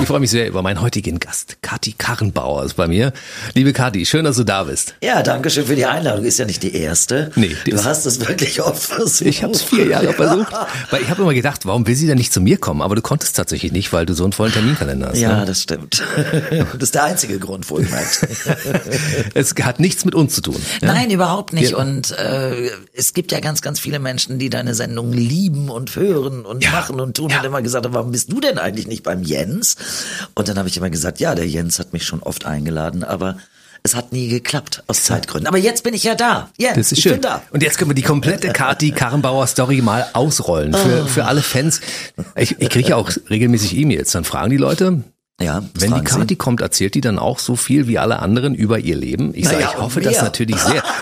[0.00, 1.58] Ich freue mich sehr über meinen heutigen Gast.
[1.62, 3.12] Kathi Karrenbauer ist bei mir.
[3.54, 4.94] Liebe Kathi, schön, dass du da bist.
[5.02, 6.24] Ja, danke schön für die Einladung.
[6.24, 7.30] Ist ja nicht die erste.
[7.36, 9.28] Nee, die du hast es wirklich oft versucht.
[9.28, 10.52] Ich habe es vier Jahre versucht.
[10.90, 12.80] Weil ich habe immer gedacht, warum will sie denn nicht zu mir kommen?
[12.82, 15.18] Aber du konntest tatsächlich nicht, weil du so einen vollen Terminkalender hast.
[15.18, 15.44] Ja, Ne?
[15.46, 16.02] das stimmt.
[16.50, 18.26] Das ist der einzige Grund, wohlgemerkt.
[19.34, 20.56] Es hat nichts mit uns zu tun.
[20.82, 20.92] Ja?
[20.92, 21.72] Nein, überhaupt nicht.
[21.72, 21.76] Ja.
[21.78, 26.44] Und äh, es gibt ja ganz, ganz viele Menschen, die deine Sendung lieben und hören
[26.46, 26.70] und Ja.
[26.72, 29.76] machen und tun und immer gesagt haben, warum bist du denn eigentlich nicht beim Jens?
[30.34, 33.36] Und dann habe ich immer gesagt, ja, der Jens hat mich schon oft eingeladen, aber
[33.82, 35.46] es hat nie geklappt aus Zeitgründen.
[35.46, 36.50] Aber jetzt bin ich ja da.
[36.58, 37.12] Jens, Das ist ich schön.
[37.12, 37.42] bin da.
[37.50, 41.80] Und jetzt können wir die komplette Kathi Karrenbauer Story mal ausrollen für, für alle Fans.
[42.36, 44.12] Ich, ich kriege ja auch regelmäßig E-Mails.
[44.12, 45.02] Dann fragen die Leute,
[45.42, 46.00] Ja, wenn die?
[46.02, 49.30] Kathi kommt, erzählt die dann auch so viel wie alle anderen über ihr Leben?
[49.34, 50.82] Ich sage, Naja, ich hoffe das natürlich sehr.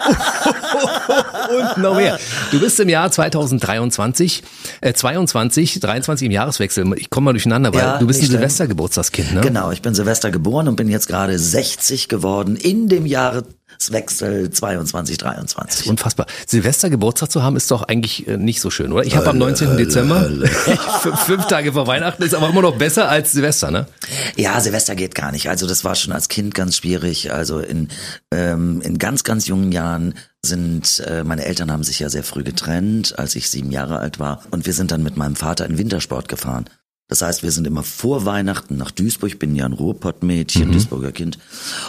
[1.76, 2.18] Und noch mehr.
[2.50, 4.42] Du bist im Jahr 2023,
[4.80, 6.86] äh, 22, 23 im Jahreswechsel.
[6.96, 8.28] Ich komme mal durcheinander, weil Ja, du bist ein.
[8.28, 9.40] Silvestergeburtstagskind, ne?
[9.40, 13.06] Genau, ich bin Silvester geboren und bin jetzt gerade 60 geworden in dem
[13.78, 15.88] Jahreswechsel 22, 23.
[15.88, 16.26] Unfassbar.
[16.46, 19.04] Silvester Geburtstag zu haben ist doch eigentlich äh, nicht so schön, oder?
[19.04, 19.76] Ich habe am 19.
[19.76, 20.20] Dezember,
[21.00, 23.86] fünf, fünf Tage vor Weihnachten, ist aber immer noch besser als Silvester, ne?
[24.36, 25.48] Ja, Silvester geht gar nicht.
[25.48, 27.32] Also das war schon als Kind ganz schwierig.
[27.32, 27.88] Also in,
[28.32, 32.42] ähm, in ganz, ganz jungen Jahren sind, äh, meine Eltern haben sich ja sehr früh
[32.42, 34.42] getrennt, als ich sieben Jahre alt war.
[34.50, 36.64] Und wir sind dann mit meinem Vater in Wintersport gefahren.
[37.08, 41.10] Das heißt, wir sind immer vor Weihnachten nach Duisburg, ich bin ja ein Ruhrpottmädchen, Duisburger
[41.10, 41.38] Kind,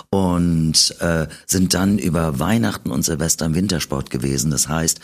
[0.09, 4.49] und äh, sind dann über Weihnachten und Silvester im Wintersport gewesen.
[4.49, 5.01] Das heißt,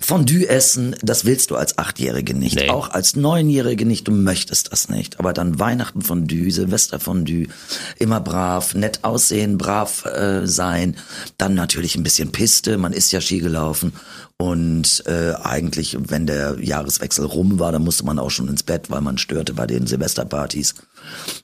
[0.00, 2.56] Fondue essen, das willst du als Achtjährige nicht.
[2.56, 2.68] Nee.
[2.68, 5.20] Auch als Neunjährige nicht, du möchtest das nicht.
[5.20, 7.46] Aber dann Weihnachten Fondue, Silvester Fondue,
[7.98, 10.96] immer brav, nett aussehen, brav äh, sein.
[11.38, 13.92] Dann natürlich ein bisschen Piste, man ist ja Ski gelaufen.
[14.36, 18.90] Und äh, eigentlich, wenn der Jahreswechsel rum war, dann musste man auch schon ins Bett,
[18.90, 20.74] weil man störte bei den Silvesterpartys.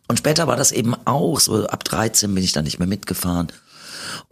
[0.09, 3.49] Und später war das eben auch, so ab 13 bin ich dann nicht mehr mitgefahren.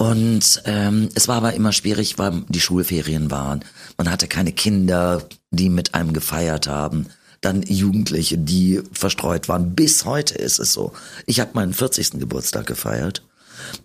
[0.00, 3.64] Und ähm, es war aber immer schwierig, weil die Schulferien waren.
[3.96, 7.06] Man hatte keine Kinder, die mit einem gefeiert haben.
[7.40, 9.74] Dann Jugendliche, die verstreut waren.
[9.74, 10.92] Bis heute ist es so.
[11.26, 12.12] Ich habe meinen 40.
[12.12, 13.24] Geburtstag gefeiert.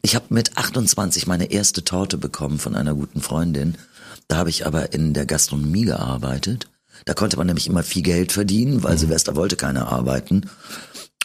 [0.03, 3.75] Ich habe mit 28 meine erste Torte bekommen von einer guten Freundin.
[4.27, 6.67] Da habe ich aber in der Gastronomie gearbeitet.
[7.05, 10.47] Da konnte man nämlich immer viel Geld verdienen, weil Silvester wollte keiner arbeiten.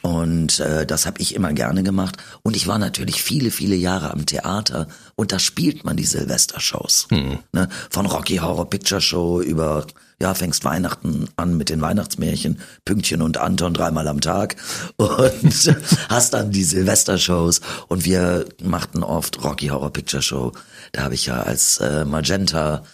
[0.02, 2.16] Und äh, das habe ich immer gerne gemacht.
[2.42, 4.86] Und ich war natürlich viele, viele Jahre am Theater
[5.16, 7.08] und da spielt man die Silvestershows.
[7.52, 7.68] Ne?
[7.90, 9.86] Von Rocky Horror Picture Show über,
[10.20, 14.56] ja, fängst Weihnachten an mit den Weihnachtsmärchen, Pünktchen und Anton dreimal am Tag
[14.96, 15.76] und
[16.08, 20.52] hast dann die Silvestershows und wir machten oft Rocky Horror Picture Show.
[20.92, 22.84] Da habe ich ja als äh, Magenta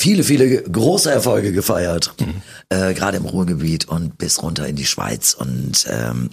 [0.00, 2.14] viele, viele große Erfolge gefeiert,
[2.70, 5.34] äh, gerade im Ruhrgebiet und bis runter in die Schweiz.
[5.34, 6.30] Und ähm,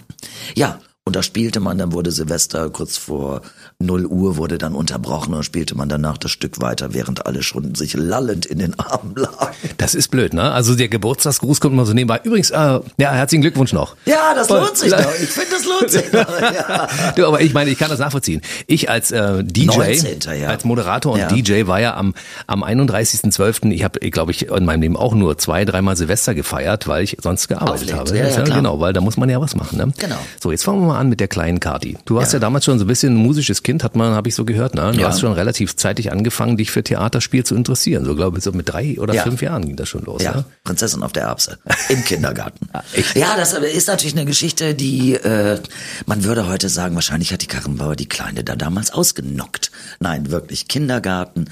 [0.54, 3.42] ja, und da spielte man, dann wurde Silvester kurz vor
[3.80, 7.76] 0 Uhr wurde dann unterbrochen und spielte man danach das Stück weiter, während alle schon
[7.76, 9.54] sich lallend in den Armen lagen.
[9.76, 10.50] Das ist blöd, ne?
[10.50, 12.20] Also der Geburtstagsgruß kommt immer so nebenbei.
[12.24, 13.94] Übrigens, äh, ja, herzlichen Glückwunsch noch.
[14.04, 14.62] Ja, das Voll.
[14.62, 14.98] lohnt sich doch.
[15.22, 16.40] Ich finde, das lohnt sich doch.
[16.40, 16.88] Ja.
[17.14, 18.40] Du, aber ich meine, ich kann das nachvollziehen.
[18.66, 20.48] Ich als äh, DJ, 19., ja.
[20.48, 21.28] als Moderator und Ja.
[21.28, 22.14] DJ war ja am,
[22.48, 26.88] am 31.12., ich habe, glaube ich, in meinem Leben auch nur zwei, dreimal Silvester gefeiert,
[26.88, 27.98] weil ich sonst gearbeitet Auflegt.
[28.10, 28.18] habe.
[28.18, 29.78] Ja, ja, genau, weil da muss man ja was machen.
[29.78, 29.92] Ne?
[29.98, 30.16] Genau.
[30.42, 31.96] So, jetzt fangen wir mal an mit der kleinen Kati.
[32.06, 32.38] Du warst ja.
[32.38, 32.40] Ja.
[32.40, 34.74] damals schon so ein bisschen ein musisches Kind, hat man, habe ich so gehört.
[34.74, 34.92] Ne?
[34.94, 35.08] Du Ja.
[35.08, 38.06] hast schon relativ zeitig angefangen, dich für Theaterspiel zu interessieren.
[38.06, 39.24] So glaube ich, so mit drei oder Ja.
[39.24, 40.22] fünf Jahren ging das schon los.
[40.22, 40.44] Ja, ne?
[40.64, 41.58] Prinzessin auf der Erbse
[41.90, 42.70] im Kindergarten.
[42.94, 43.14] echt?
[43.14, 45.60] ja, das ist natürlich eine Geschichte, die äh,
[46.06, 49.70] man würde heute sagen, wahrscheinlich hat die Karrenbauer die Kleine da damals ausgenockt.
[50.00, 51.50] Nein, wirklich Kindergarten.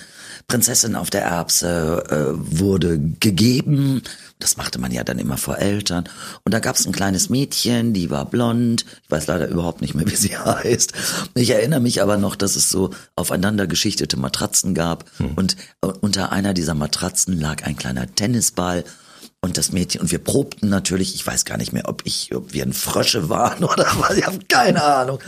[0.49, 4.03] Prinzessin auf der Erbse äh, wurde gegeben.
[4.39, 6.05] Das machte man ja dann immer vor Eltern.
[6.45, 8.85] Und da gab es ein kleines Mädchen, die war blond.
[9.05, 10.93] Ich weiß leider überhaupt nicht mehr, wie sie heißt.
[11.35, 15.05] Ich erinnere mich aber noch, dass es so aufeinander geschichtete Matratzen gab.
[15.37, 18.85] Und äh, unter einer dieser Matratzen lag ein kleiner Tennisball.
[19.43, 22.53] Und das Mädchen, und wir probten natürlich, ich weiß gar nicht mehr, ob ich, ob
[22.53, 25.21] wir ein Frösche waren oder was, ich habe keine Ahnung.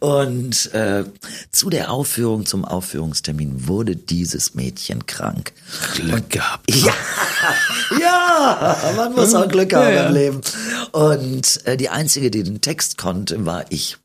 [0.00, 1.04] Und äh,
[1.50, 5.52] zu der Aufführung, zum Aufführungstermin wurde dieses Mädchen krank.
[5.94, 6.70] Glück gehabt.
[6.74, 6.94] Ja,
[8.00, 10.06] ja, man muss auch Glück haben Ja, ja.
[10.06, 10.40] im Leben.
[10.92, 13.98] Und äh, die einzige, die den Text konnte, war ich.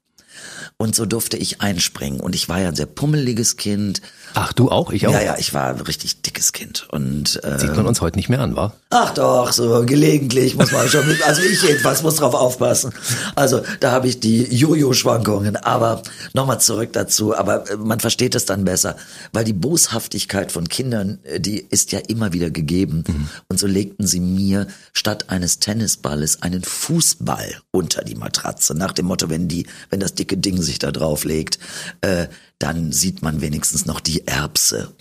[0.78, 2.20] Und so durfte ich einspringen.
[2.20, 4.02] Und ich war ja ein sehr pummeliges Kind.
[4.34, 4.92] Ach, du auch?
[4.92, 5.14] Ich auch?
[5.14, 6.88] Ja, ja, ich war ein richtig dickes Kind.
[6.92, 8.74] Und, äh, Sieht man uns heute nicht mehr an, wa?
[8.90, 12.94] Ach doch, so gelegentlich muss man schon, mit, also ich jedenfalls muss drauf aufpassen.
[13.36, 15.56] Also da habe ich die Jojo-Schwankungen.
[15.58, 16.02] Aber
[16.34, 18.96] nochmal zurück dazu, aber äh, man versteht es dann besser,
[19.32, 23.04] weil die Boshaftigkeit von Kindern, äh, die ist ja immer wieder gegeben.
[23.08, 23.30] Mhm.
[23.48, 28.76] Und so legten sie mir statt eines Tennisballes einen Fußball unter die Matratze.
[28.76, 31.60] Nach dem Motto, wenn die, wenn das dicke Ding sich da drauf legt,
[32.02, 32.28] äh,
[32.60, 34.92] dann sieht man wenigstens noch die Erbse.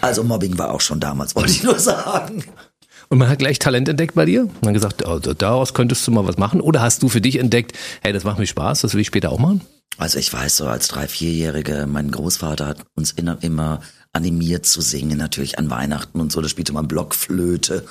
[0.00, 2.44] Also Mobbing war auch schon damals, wollte ich nur sagen.
[3.08, 4.48] Und man hat gleich Talent entdeckt bei dir?
[4.62, 6.60] Man hat gesagt, oh, daraus könntest du mal was machen?
[6.60, 9.30] Oder hast du für dich entdeckt, hey, das macht mir Spaß, das will ich später
[9.30, 9.60] auch machen?
[9.98, 13.80] Also ich weiß so, als drei, vierjährige, mein Großvater hat uns immer
[14.14, 16.40] animiert zu singen, natürlich an Weihnachten und so.
[16.40, 17.84] Da spielte man Blockflöte.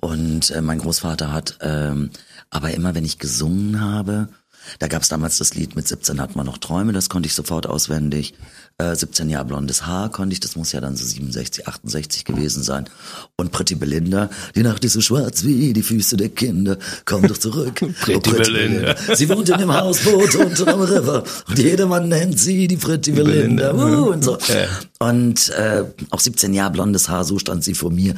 [0.00, 2.10] Und äh, mein Großvater hat ähm,
[2.50, 4.28] aber immer, wenn ich gesungen habe,
[4.78, 7.34] da gab es damals das Lied mit 17 hat man noch Träume, das konnte ich
[7.34, 8.34] sofort auswendig.
[8.76, 12.64] Äh, 17 Jahre blondes Haar konnte ich, das muss ja dann so 67, 68 gewesen
[12.64, 12.86] sein.
[13.36, 17.38] Und Pretty Belinda, die Nacht ist so schwarz wie die Füße der Kinder, komm doch
[17.38, 17.74] zurück.
[18.00, 18.94] Pretty, oh, Pretty Belinda.
[18.94, 19.14] Belinda.
[19.14, 23.72] Sie wohnt in dem Hausboot unter am River und jedermann nennt sie die Pretty Belinda.
[23.72, 23.98] Belinda.
[24.00, 24.38] Uh, und so.
[24.48, 24.66] Ja.
[24.98, 28.14] Und äh, auch 17 Jahre blondes Haar, so stand sie vor mir.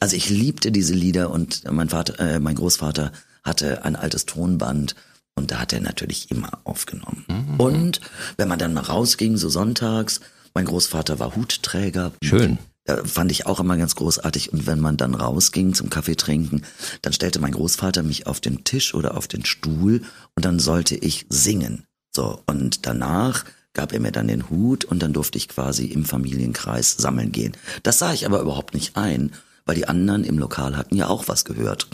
[0.00, 3.12] Also ich liebte diese Lieder und mein Vater, äh, mein Großvater
[3.44, 4.96] hatte ein altes Tonband
[5.40, 7.24] und da hat er natürlich immer aufgenommen.
[7.28, 7.58] Mhm.
[7.58, 8.00] Und
[8.36, 10.20] wenn man dann mal rausging, so sonntags,
[10.52, 12.12] mein Großvater war Hutträger.
[12.22, 12.58] Schön.
[12.84, 14.52] Da fand ich auch immer ganz großartig.
[14.52, 16.62] Und wenn man dann rausging zum Kaffee trinken,
[17.00, 20.02] dann stellte mein Großvater mich auf den Tisch oder auf den Stuhl
[20.36, 21.84] und dann sollte ich singen.
[22.14, 26.04] So, und danach gab er mir dann den Hut und dann durfte ich quasi im
[26.04, 27.56] Familienkreis sammeln gehen.
[27.82, 29.32] Das sah ich aber überhaupt nicht ein,
[29.64, 31.86] weil die anderen im Lokal hatten ja auch was gehört.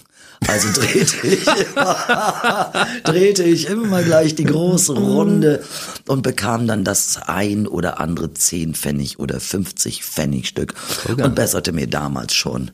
[0.47, 2.73] Also drehte ich, immer,
[3.05, 5.65] drehte ich immer gleich die große Runde
[6.07, 10.75] und bekam dann das ein oder andere 10 Pfennig oder 50 Pfennig Stück
[11.09, 11.23] okay.
[11.23, 12.71] und besserte mir damals schon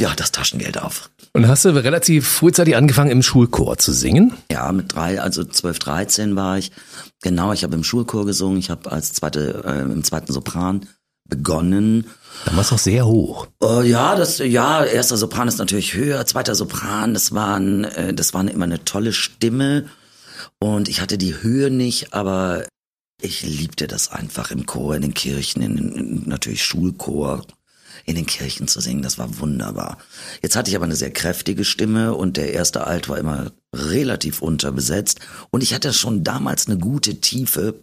[0.00, 1.10] ja, das Taschengeld auf.
[1.34, 4.32] Und hast du relativ frühzeitig angefangen, im Schulchor zu singen?
[4.50, 6.72] Ja, mit drei, also zwölf, dreizehn war ich.
[7.22, 8.58] Genau, ich habe im Schulchor gesungen.
[8.58, 10.86] Ich habe als zweite, äh, im zweiten Sopran
[11.32, 12.06] begonnen.
[12.44, 13.46] Damals auch sehr hoch.
[13.62, 18.34] Uh, ja, das, ja, erster Sopran ist natürlich höher, zweiter Sopran, das waren, äh, das
[18.34, 19.86] war immer eine tolle Stimme.
[20.58, 22.64] Und ich hatte die Höhe nicht, aber
[23.20, 27.46] ich liebte das einfach im Chor, in den Kirchen, in, in natürlich Schulchor,
[28.04, 29.02] in den Kirchen zu singen.
[29.02, 29.98] Das war wunderbar.
[30.42, 34.42] Jetzt hatte ich aber eine sehr kräftige Stimme und der erste Alt war immer relativ
[34.42, 35.20] unterbesetzt.
[35.50, 37.74] Und ich hatte schon damals eine gute Tiefe.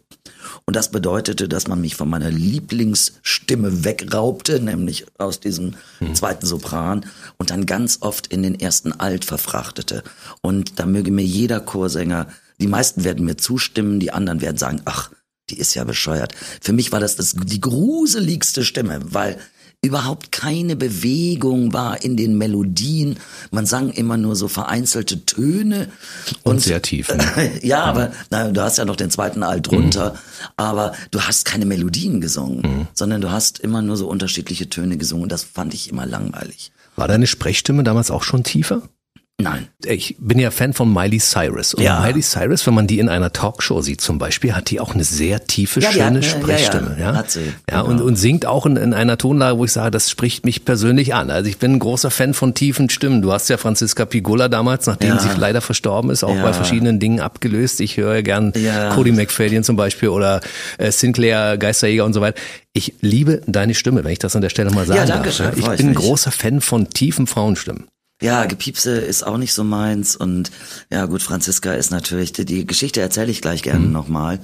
[0.66, 6.16] Und das bedeutete, dass man mich von meiner Lieblingsstimme wegraubte, nämlich aus diesem mhm.
[6.16, 7.06] zweiten Sopran
[7.38, 10.04] und dann ganz oft in den ersten Alt verfrachtete.
[10.42, 12.28] Und da möge mir jeder Chorsänger,
[12.62, 15.10] die meisten werden mir zustimmen, die anderen werden sagen, ach,
[15.50, 16.34] die ist ja bescheuert.
[16.62, 19.40] Für mich war das, das die gruseligste Stimme, weil
[19.82, 23.18] überhaupt keine Bewegung war in den Melodien.
[23.52, 25.88] Man sang immer nur so vereinzelte Töne.
[26.44, 27.10] Und, und sehr tief.
[27.16, 27.52] Ne?
[27.62, 30.14] ja, aber na, du hast ja noch den zweiten Alt drunter.
[30.14, 30.18] Mhm.
[30.58, 32.88] Aber du hast keine Melodien gesungen, mhm.
[32.94, 35.30] sondern du hast immer nur so unterschiedliche Töne gesungen.
[35.30, 36.72] Das fand ich immer langweilig.
[36.98, 38.82] War deine Sprechstimme damals auch schon tiefer?
[39.42, 39.68] Nein.
[39.86, 41.74] Ich bin ja Fan von Miley Cyrus.
[41.74, 42.02] Und ja.
[42.02, 45.06] Miley Cyrus, wenn man die in einer Talkshow sieht zum Beispiel, hat die auch eine
[45.06, 46.98] sehr tiefe, ja, schöne hat, Sprechstimme.
[47.00, 47.16] Ja, ja.
[47.16, 47.46] Hat sie.
[47.70, 47.86] Ja, genau.
[47.86, 51.14] und, und singt auch in, in einer Tonlage, wo ich sage, das spricht mich persönlich
[51.14, 51.32] an.
[51.32, 53.22] Also ich bin ein großer Fan von tiefen Stimmen.
[53.22, 57.22] Du hast ja Franziska Pigula damals, nachdem sie leider verstorben ist, auch bei verschiedenen Dingen
[57.22, 57.80] abgelöst.
[57.80, 58.52] Ich höre gern.
[58.94, 60.42] Cody McFadden zum Beispiel oder
[60.78, 62.40] äh, Sinclair Geisterjäger und so weiter.
[62.74, 65.36] Ich liebe deine Stimme, wenn ich das an der Stelle mal sagen ja, danke darf.
[65.36, 67.88] Schön, ich bin ein großer Fan von tiefen Frauenstimmen
[68.22, 70.52] ja, Gepiepse ist auch nicht so meins und
[70.92, 73.94] ja gut, Franziska ist natürlich, die, Geschichte erzähle ich gleich gerne mhm.
[73.94, 74.40] nochmal,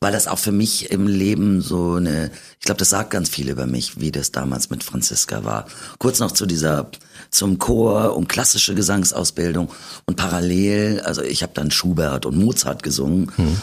[0.00, 3.48] weil das auch für mich im Leben so eine, ich glaube, das sagt ganz viel
[3.48, 5.66] über mich, wie das damals mit Franziska war.
[5.98, 6.90] Kurz noch zu dieser,
[7.30, 9.68] zum Chor und klassische Gesangsausbildung
[10.06, 13.60] und parallel, also ich habe dann Schubert und Mozart gesungen mhm.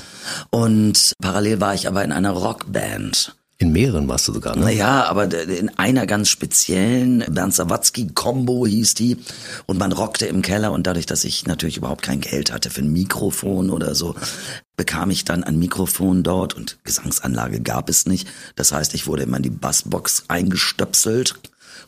[0.50, 3.36] und parallel war ich aber in einer Rockband.
[3.58, 4.66] In mehreren warst du sogar, ne?
[4.66, 9.18] Naja, aber in einer ganz speziellen, Bernd Sawatzki Combo hieß die.
[9.66, 12.82] Und man rockte im Keller und dadurch, dass ich natürlich überhaupt kein Geld hatte für
[12.82, 14.16] ein Mikrofon oder so,
[14.76, 18.28] bekam ich dann ein Mikrofon dort und Gesangsanlage gab es nicht.
[18.58, 21.36] Das heißt, ich wurde immer in die Bassbox eingestöpselt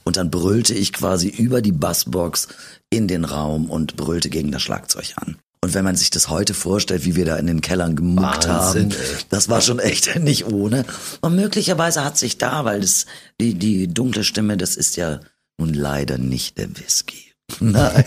[0.05, 2.47] und dann brüllte ich quasi über die Bassbox
[2.89, 5.37] in den Raum und brüllte gegen das Schlagzeug an.
[5.67, 8.83] Und wenn man sich das heute vorstellt, wie wir da in den Kellern gemuckt Wahnsinn,
[8.83, 9.17] haben, ey.
[9.29, 10.85] das war schon echt nicht ohne.
[11.19, 13.05] Und möglicherweise hat sich da, weil das,
[13.41, 15.19] die, die dunkle Stimme, das ist ja
[15.57, 17.33] nun leider nicht der Whisky.
[17.59, 18.05] Nein.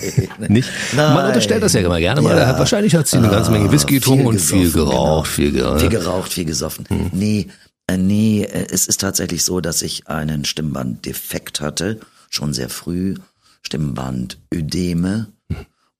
[0.49, 0.71] Nicht?
[0.97, 1.12] Nein.
[1.12, 2.31] Man unterstellt das ja immer gerne, ja.
[2.31, 5.23] aber wahrscheinlich hat sie eine ganze Menge Whisky getrunken und viel geraucht, genau.
[5.25, 5.81] viel geraucht.
[5.83, 6.87] Viel geraucht, viel gesoffen.
[6.88, 7.11] Hm.
[7.12, 7.49] Nee,
[7.88, 12.00] äh, nee, äh, es ist tatsächlich so, dass ich einen Stimmbanddefekt hatte,
[12.31, 13.17] schon sehr früh,
[13.61, 15.26] Stimmbandödeme.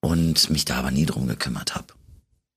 [0.01, 1.95] Und mich da aber nie drum gekümmert habe.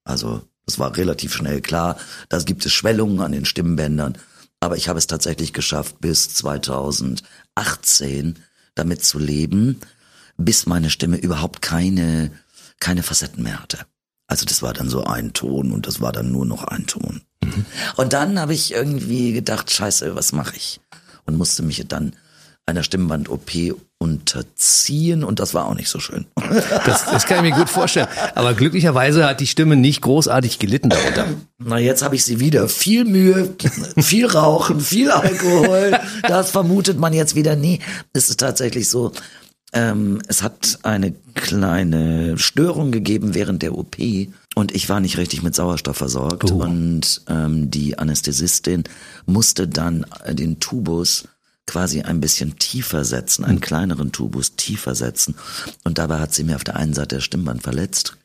[0.03, 1.97] Also, es war relativ schnell klar,
[2.29, 4.17] da gibt es Schwellungen an den Stimmbändern,
[4.59, 8.39] aber ich habe es tatsächlich geschafft, bis 2018
[8.75, 9.81] damit zu leben,
[10.38, 12.31] bis meine Stimme überhaupt keine,
[12.79, 13.79] keine Facetten mehr hatte.
[14.27, 17.21] Also das war dann so ein Ton und das war dann nur noch ein Ton.
[17.43, 17.65] Mhm.
[17.97, 20.79] Und dann habe ich irgendwie gedacht, scheiße, was mache ich?
[21.25, 22.15] Und musste mich dann
[22.65, 26.25] einer Stimmband-OP unterziehen und das war auch nicht so schön.
[26.86, 28.08] Das, das kann ich mir gut vorstellen.
[28.36, 31.25] Aber glücklicherweise hat die Stimme nicht großartig gelitten darunter.
[31.58, 32.67] Na, jetzt habe ich sie wieder.
[32.67, 33.55] Viel Mühe,
[33.98, 35.98] viel Rauchen, viel Alkohol.
[36.27, 37.79] Das vermutet man jetzt wieder nie.
[38.12, 39.13] Es ist tatsächlich so,
[39.74, 43.98] ähm, es hat eine kleine Störung gegeben während der OP
[44.55, 46.62] und ich war nicht richtig mit Sauerstoff versorgt uh.
[46.62, 48.84] und ähm, die Anästhesistin
[49.25, 51.27] musste dann den Tubus
[51.67, 55.36] quasi ein bisschen tiefer setzen, einen kleineren Tubus tiefer setzen
[55.84, 58.17] und dabei hat sie mir auf der einen Seite das Stimmband verletzt.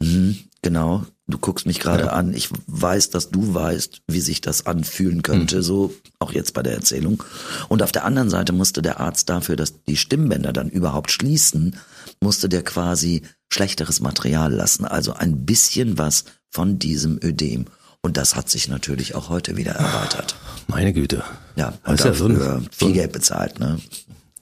[0.00, 2.12] Mhm, genau, Du guckst mich gerade ja.
[2.12, 2.32] an.
[2.32, 5.62] Ich weiß, dass du weißt, wie sich das anfühlen könnte, mhm.
[5.62, 7.22] so auch jetzt bei der Erzählung.
[7.68, 11.76] Und auf der anderen Seite musste der Arzt dafür, dass die Stimmbänder dann überhaupt schließen,
[12.22, 13.22] musste der quasi
[13.52, 14.86] schlechteres Material lassen.
[14.86, 17.66] Also ein bisschen was von diesem Ödem.
[18.02, 20.36] Und das hat sich natürlich auch heute wieder erweitert.
[20.68, 21.24] Meine Güte.
[21.56, 23.78] Ja, und dafür ja so ein, viel Geld bezahlt, ne?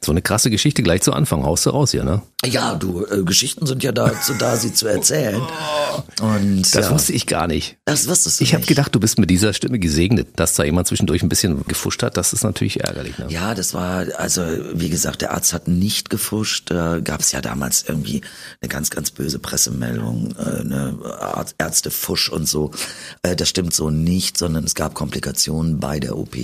[0.01, 2.23] So eine krasse Geschichte gleich zu Anfang, haust du raus hier, ne?
[2.45, 5.41] Ja, du, äh, Geschichten sind ja dazu da, sie zu erzählen.
[6.21, 7.79] Und das ja, wusste ich gar nicht.
[7.87, 10.87] Das wusstest du Ich habe gedacht, du bist mit dieser Stimme gesegnet, dass da jemand
[10.87, 12.17] zwischendurch ein bisschen gefuscht hat.
[12.17, 13.19] Das ist natürlich ärgerlich.
[13.19, 13.27] Ne?
[13.31, 14.43] Ja, das war, also
[14.75, 16.71] wie gesagt, der Arzt hat nicht gefuscht.
[16.71, 18.21] Da gab es ja damals irgendwie
[18.61, 20.99] eine ganz, ganz böse Pressemeldung, äh, eine
[21.59, 22.71] Ärztefusch und so.
[23.23, 26.37] Äh, das stimmt so nicht, sondern es gab Komplikationen bei der OP.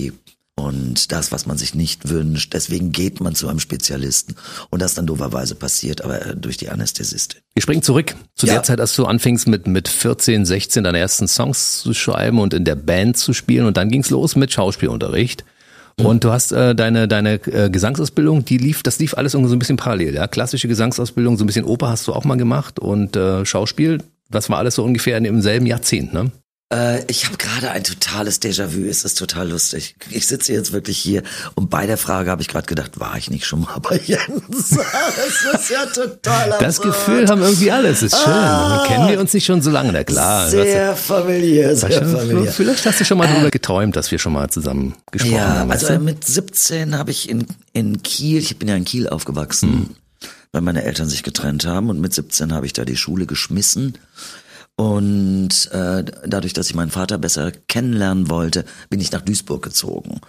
[0.55, 4.35] Und das, was man sich nicht wünscht, deswegen geht man zu einem Spezialisten.
[4.69, 7.41] Und das dann doverweise passiert, aber äh, durch die Anästhesistin.
[7.55, 8.53] Wir springen zurück zu ja.
[8.53, 12.53] der Zeit, als du anfingst mit, mit 14, 16 deine ersten Songs zu schreiben und
[12.53, 13.65] in der Band zu spielen.
[13.65, 15.43] Und dann ging's los mit Schauspielunterricht.
[15.99, 16.05] Mhm.
[16.05, 19.55] Und du hast äh, deine deine äh, Gesangsausbildung, die lief, das lief alles irgendwie so
[19.55, 20.27] ein bisschen parallel, ja.
[20.27, 24.49] Klassische Gesangsausbildung, so ein bisschen Oper hast du auch mal gemacht und äh, Schauspiel, das
[24.49, 26.31] war alles so ungefähr in, im selben Jahrzehnt, ne?
[26.73, 28.85] Äh, ich habe gerade ein totales Déjà-vu.
[28.89, 29.95] Es ist total lustig.
[30.09, 31.21] Ich sitze jetzt wirklich hier
[31.55, 34.21] und bei der Frage habe ich gerade gedacht, war ich nicht schon mal bei Jens?
[35.13, 36.61] Das ist ja total absurd.
[36.61, 37.89] Das Gefühl haben irgendwie alle.
[37.89, 38.33] Es ist schön.
[38.33, 39.91] Ah, Kennen wir uns nicht schon so lange?
[39.91, 40.49] Na klar.
[40.49, 42.51] Sehr familiär, sehr schon, familiär.
[42.51, 45.55] Vielleicht hast du schon mal äh, darüber geträumt, dass wir schon mal zusammen gesprochen ja,
[45.57, 45.71] haben.
[45.71, 49.89] Also mit 17 habe ich in, in Kiel, ich bin ja in Kiel aufgewachsen, mhm.
[50.51, 53.97] weil meine Eltern sich getrennt haben und mit 17 habe ich da die Schule geschmissen
[54.75, 60.19] und äh, dadurch, dass ich meinen Vater besser kennenlernen wollte, bin ich nach Duisburg gezogen.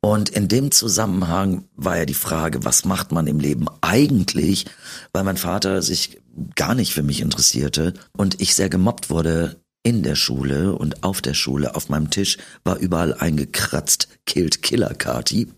[0.00, 4.66] Und in dem Zusammenhang war ja die Frage, was macht man im Leben eigentlich,
[5.12, 6.20] weil mein Vater sich
[6.56, 11.20] gar nicht für mich interessierte und ich sehr gemobbt wurde in der Schule und auf
[11.20, 11.74] der Schule.
[11.74, 15.52] Auf meinem Tisch war überall eingekratzt, Killed Killer Kati,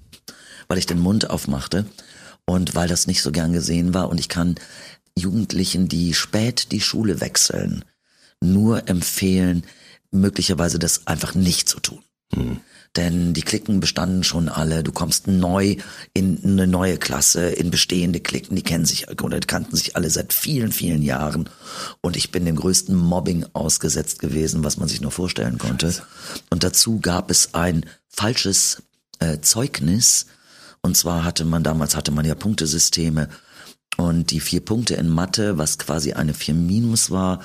[0.67, 1.85] weil ich den Mund aufmachte
[2.47, 4.09] und weil das nicht so gern gesehen war.
[4.09, 4.57] Und ich kann
[5.17, 7.85] Jugendlichen, die spät die Schule wechseln,
[8.41, 9.64] nur empfehlen,
[10.11, 12.03] möglicherweise das einfach nicht zu tun.
[12.35, 12.61] Mhm.
[12.97, 14.85] Denn die Klicken bestanden schon alle.
[14.85, 15.76] Du kommst neu
[16.12, 20.33] in eine neue Klasse, in bestehende Klicken, die kennen sich oder kannten sich alle seit
[20.33, 21.49] vielen, vielen Jahren.
[22.03, 25.93] Und ich bin dem größten Mobbing ausgesetzt gewesen, was man sich nur vorstellen konnte.
[26.50, 28.85] Und dazu gab es ein falsches
[29.19, 30.26] äh, Zeugnis.
[30.81, 33.29] Und zwar hatte man damals hatte man ja Punktesysteme
[33.97, 37.41] und die vier Punkte in Mathe, was quasi eine vier Minus war,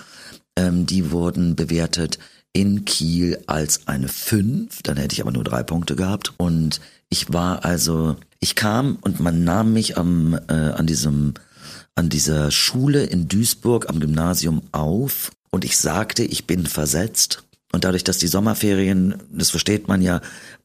[0.56, 2.20] ähm, die wurden bewertet
[2.53, 4.82] in Kiel als eine 5.
[4.84, 6.34] Dann hätte ich aber nur drei Punkte gehabt.
[6.38, 11.36] Und ich war also, ich kam und man nahm mich am, äh, an diesem,
[11.96, 17.44] an dieser Schule in Duisburg am Gymnasium auf und ich sagte, ich bin versetzt.
[17.72, 20.22] Und dadurch, dass die Sommerferien, das versteht man ja,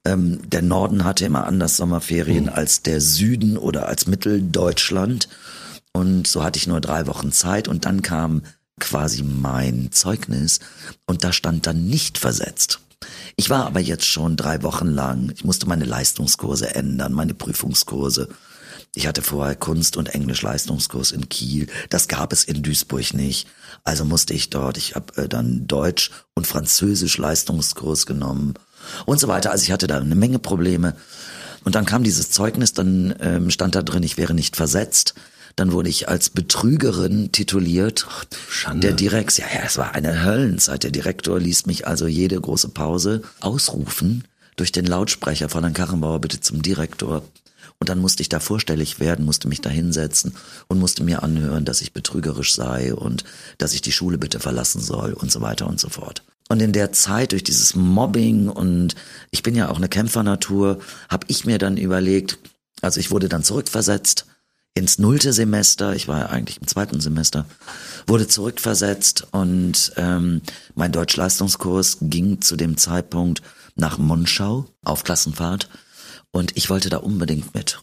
[0.07, 2.51] ähm, der Norden hatte immer anders Sommerferien mhm.
[2.51, 5.29] als der Süden oder als Mitteldeutschland.
[5.93, 8.43] Und so hatte ich nur drei Wochen Zeit und dann kam
[8.81, 10.61] quasi mein Zeugnis
[11.07, 12.81] und da stand dann nicht versetzt.
[13.37, 18.29] Ich war aber jetzt schon drei Wochen lang, ich musste meine Leistungskurse ändern, meine Prüfungskurse.
[18.95, 21.67] Ich hatte vorher Kunst- und Englisch-Leistungskurs in Kiel.
[21.91, 23.49] Das gab es in Duisburg nicht.
[23.83, 28.55] Also musste ich dort, ich habe äh, dann Deutsch- und Französisch-Leistungskurs genommen
[29.05, 29.51] und so weiter.
[29.51, 30.95] Also ich hatte da eine Menge Probleme.
[31.65, 35.15] Und dann kam dieses Zeugnis, dann ähm, stand da drin, ich wäre nicht versetzt.
[35.57, 38.07] Dann wurde ich als Betrügerin tituliert.
[38.09, 38.89] Ach, Schande.
[38.89, 40.83] Der Direkt, ja, ja, es war eine Höllenzeit.
[40.83, 44.25] Der Direktor ließ mich also jede große Pause ausrufen
[44.57, 47.23] durch den Lautsprecher von Herrn Karrenbauer bitte zum Direktor.
[47.79, 50.35] Und dann musste ich da vorstellig werden, musste mich da hinsetzen
[50.69, 53.25] und musste mir anhören, dass ich betrügerisch sei und
[53.59, 56.23] dass ich die Schule bitte verlassen soll und so weiter und so fort.
[56.49, 58.95] Und in der Zeit durch dieses Mobbing und
[59.31, 62.39] ich bin ja auch eine Kämpfernatur, habe ich mir dann überlegt,
[62.81, 64.27] also ich wurde dann zurückversetzt
[64.75, 67.47] ins nullte Semester, ich war ja eigentlich im zweiten Semester,
[68.07, 70.43] wurde zurückversetzt und ähm,
[70.75, 73.41] mein Deutschleistungskurs ging zu dem Zeitpunkt
[73.77, 75.69] nach Monschau auf Klassenfahrt
[76.33, 77.81] und ich wollte da unbedingt mit.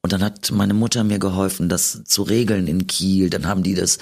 [0.00, 3.28] Und dann hat meine Mutter mir geholfen, das zu regeln in Kiel.
[3.28, 3.98] Dann haben die das,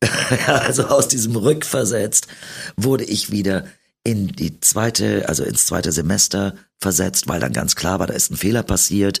[0.46, 2.28] also aus diesem Rückversetzt,
[2.76, 3.66] wurde ich wieder
[4.04, 8.30] in die zweite, also ins zweite Semester versetzt, weil dann ganz klar war, da ist
[8.30, 9.20] ein Fehler passiert.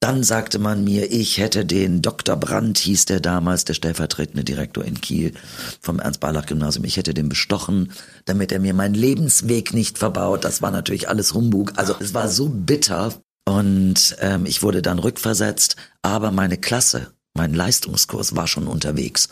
[0.00, 2.36] Dann sagte man mir, ich hätte den Dr.
[2.36, 5.32] Brandt, hieß der damals, der stellvertretende Direktor in Kiel
[5.80, 7.92] vom Ernst-Barlach-Gymnasium, ich hätte den bestochen,
[8.26, 10.44] damit er mir meinen Lebensweg nicht verbaut.
[10.44, 11.72] Das war natürlich alles Humbug.
[11.76, 13.14] Also es war so bitter.
[13.48, 19.28] Und ähm, ich wurde dann rückversetzt, aber meine Klasse, mein Leistungskurs war schon unterwegs.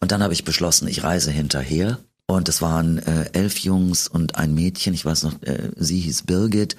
[0.00, 1.98] Und dann habe ich beschlossen, ich reise hinterher.
[2.26, 6.22] Und es waren äh, elf Jungs und ein Mädchen, ich weiß noch, äh, sie hieß
[6.22, 6.76] Birgit.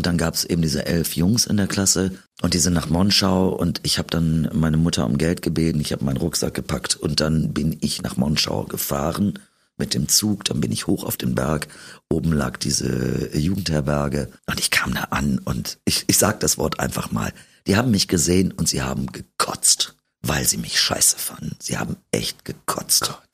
[0.00, 2.88] Und dann gab es eben diese elf Jungs in der Klasse und die sind nach
[2.88, 6.96] Monschau und ich habe dann meine Mutter um Geld gebeten, ich habe meinen Rucksack gepackt
[6.96, 9.38] und dann bin ich nach Monschau gefahren
[9.76, 11.68] mit dem Zug, dann bin ich hoch auf den Berg,
[12.08, 16.80] oben lag diese Jugendherberge und ich kam da an und ich, ich sag das Wort
[16.80, 17.34] einfach mal,
[17.66, 21.56] die haben mich gesehen und sie haben gekotzt, weil sie mich scheiße fanden.
[21.58, 23.02] Sie haben echt gekotzt.
[23.02, 23.29] Gott.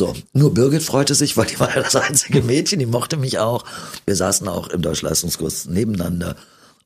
[0.00, 3.38] So, nur Birgit freute sich, weil die war ja das einzige Mädchen, die mochte mich
[3.38, 3.66] auch.
[4.06, 6.36] Wir saßen auch im Deutschleistungskurs nebeneinander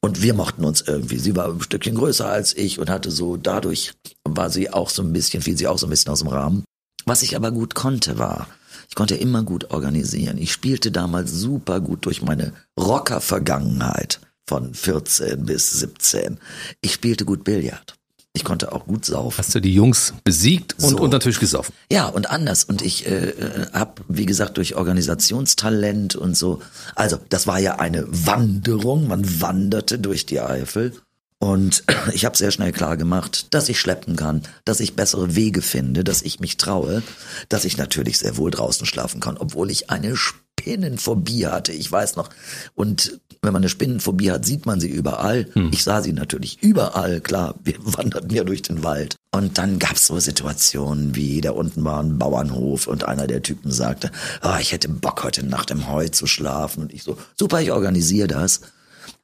[0.00, 1.18] und wir mochten uns irgendwie.
[1.18, 3.92] Sie war ein Stückchen größer als ich und hatte so, dadurch
[4.24, 6.64] war sie auch so ein bisschen, fiel sie auch so ein bisschen aus dem Rahmen.
[7.06, 8.48] Was ich aber gut konnte, war,
[8.88, 10.36] ich konnte immer gut organisieren.
[10.36, 16.40] Ich spielte damals super gut durch meine Rocker-Vergangenheit von 14 bis 17.
[16.80, 17.94] Ich spielte gut Billard.
[18.36, 19.38] Ich konnte auch gut saufen.
[19.38, 20.98] Hast du die Jungs besiegt und so.
[20.98, 21.72] unter Tisch gesoffen?
[21.90, 22.64] Ja, und anders.
[22.64, 23.32] Und ich äh,
[23.72, 26.60] habe, wie gesagt, durch Organisationstalent und so.
[26.96, 29.06] Also, das war ja eine Wanderung.
[29.06, 30.92] Man wanderte durch die Eifel.
[31.38, 35.62] Und ich habe sehr schnell klar gemacht, dass ich schleppen kann, dass ich bessere Wege
[35.62, 37.04] finde, dass ich mich traue,
[37.48, 40.16] dass ich natürlich sehr wohl draußen schlafen kann, obwohl ich eine
[40.64, 41.72] Spinnenphobie hatte.
[41.72, 42.30] Ich weiß noch.
[42.74, 45.46] Und wenn man eine Spinnenphobie hat, sieht man sie überall.
[45.52, 45.70] Hm.
[45.72, 47.54] Ich sah sie natürlich überall, klar.
[47.62, 49.16] Wir wanderten ja durch den Wald.
[49.30, 53.70] Und dann gab's so Situationen wie, da unten war ein Bauernhof und einer der Typen
[53.70, 54.10] sagte,
[54.42, 56.84] oh, ich hätte Bock heute Nacht im Heu zu schlafen.
[56.84, 58.62] Und ich so, super, ich organisiere das.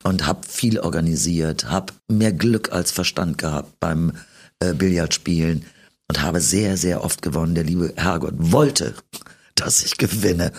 [0.02, 4.12] Und hab viel organisiert, hab mehr Glück als Verstand gehabt beim
[4.58, 5.64] äh, Billardspielen
[6.08, 7.54] und habe sehr, sehr oft gewonnen.
[7.54, 8.94] Der liebe Herrgott wollte,
[9.60, 10.52] dass ich gewinne.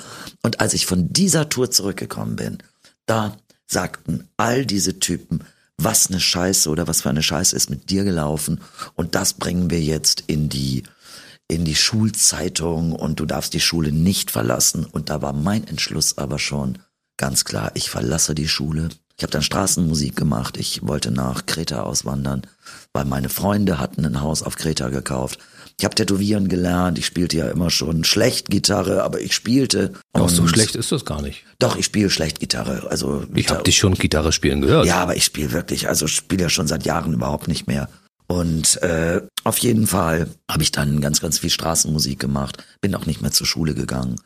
[0.44, 2.58] Und als ich von dieser Tour zurückgekommen bin,
[3.06, 3.36] da
[3.68, 5.44] sagten all diese Typen,
[5.78, 8.62] was eine Scheiße oder was für eine Scheiße ist mit dir gelaufen
[8.96, 10.84] und das bringen wir jetzt in die
[11.48, 16.18] in die Schulzeitung und du darfst die Schule nicht verlassen und da war mein Entschluss
[16.18, 16.78] aber schon
[17.18, 18.90] ganz klar, ich verlasse die Schule.
[19.18, 22.44] Ich habe dann Straßenmusik gemacht, ich wollte nach Kreta auswandern,
[22.94, 25.40] weil meine Freunde hatten ein Haus auf Kreta gekauft
[25.82, 29.94] ich habe Tätowieren gelernt, ich spielte ja immer schon schlecht Gitarre, aber ich spielte.
[30.14, 31.44] Doch, so schlecht ist das gar nicht.
[31.58, 32.86] Doch, ich spiele schlecht Gitarre.
[32.88, 34.86] Also ich habe dich schon Gitarre spielen gehört.
[34.86, 37.90] Ja, aber ich spiele wirklich, also spiele ja schon seit Jahren überhaupt nicht mehr.
[38.28, 43.08] Und äh, auf jeden Fall habe ich dann ganz, ganz viel Straßenmusik gemacht, bin auch
[43.08, 44.18] nicht mehr zur Schule gegangen.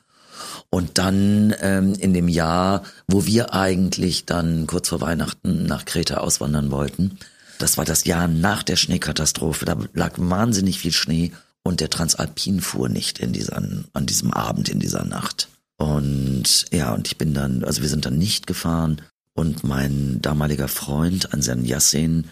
[0.70, 6.18] Und dann ähm, in dem Jahr, wo wir eigentlich dann kurz vor Weihnachten nach Kreta
[6.18, 7.18] auswandern wollten,
[7.60, 11.32] das war das Jahr nach der Schneekatastrophe, da lag wahnsinnig viel Schnee
[11.66, 15.50] und der Transalpin fuhr nicht in dieser, an diesem Abend, in dieser Nacht.
[15.78, 19.02] Und ja, und ich bin dann, also wir sind dann nicht gefahren
[19.34, 22.26] und mein damaliger Freund, Anselm Yassin,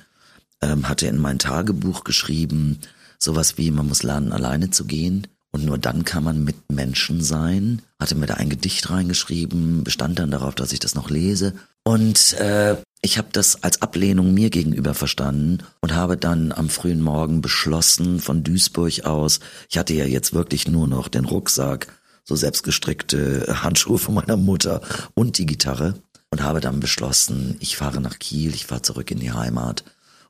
[0.62, 2.80] ähm, hatte in mein Tagebuch geschrieben,
[3.18, 5.28] sowas wie, man muss lernen, alleine zu gehen.
[5.52, 7.82] Und nur dann kann man mit Menschen sein.
[8.00, 11.54] Hatte mir da ein Gedicht reingeschrieben, bestand dann darauf, dass ich das noch lese.
[11.84, 17.02] Und äh, ich habe das als Ablehnung mir gegenüber verstanden und habe dann am frühen
[17.02, 21.88] Morgen beschlossen, von Duisburg aus, ich hatte ja jetzt wirklich nur noch den Rucksack,
[22.24, 24.82] so selbstgestrickte Handschuhe von meiner Mutter
[25.16, 25.96] und die Gitarre
[26.32, 29.84] und habe dann beschlossen, ich fahre nach Kiel, ich fahre zurück in die Heimat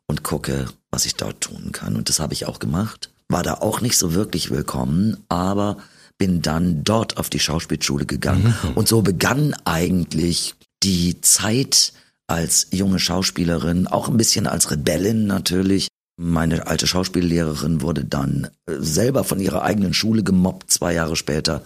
[0.07, 1.95] und gucke, was ich dort tun kann.
[1.95, 3.12] Und das habe ich auch gemacht.
[3.29, 5.77] War da auch nicht so wirklich willkommen, aber
[6.17, 8.55] bin dann dort auf die Schauspielschule gegangen.
[8.63, 8.71] Mhm.
[8.71, 11.93] Und so begann eigentlich die Zeit
[12.27, 18.75] als junge Schauspielerin, auch ein bisschen als Rebellin natürlich, Meine alte Schauspiellehrerin wurde dann äh,
[18.79, 21.63] selber von ihrer eigenen Schule gemobbt, zwei Jahre später.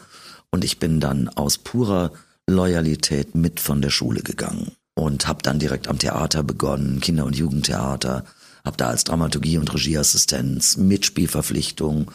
[0.51, 2.13] Und ich bin dann aus purer
[2.49, 7.35] Loyalität mit von der Schule gegangen und habe dann direkt am Theater begonnen, Kinder- und
[7.35, 8.23] Jugendtheater,
[8.63, 12.11] habe da als Dramaturgie- und Regieassistenz, Mitspielverpflichtung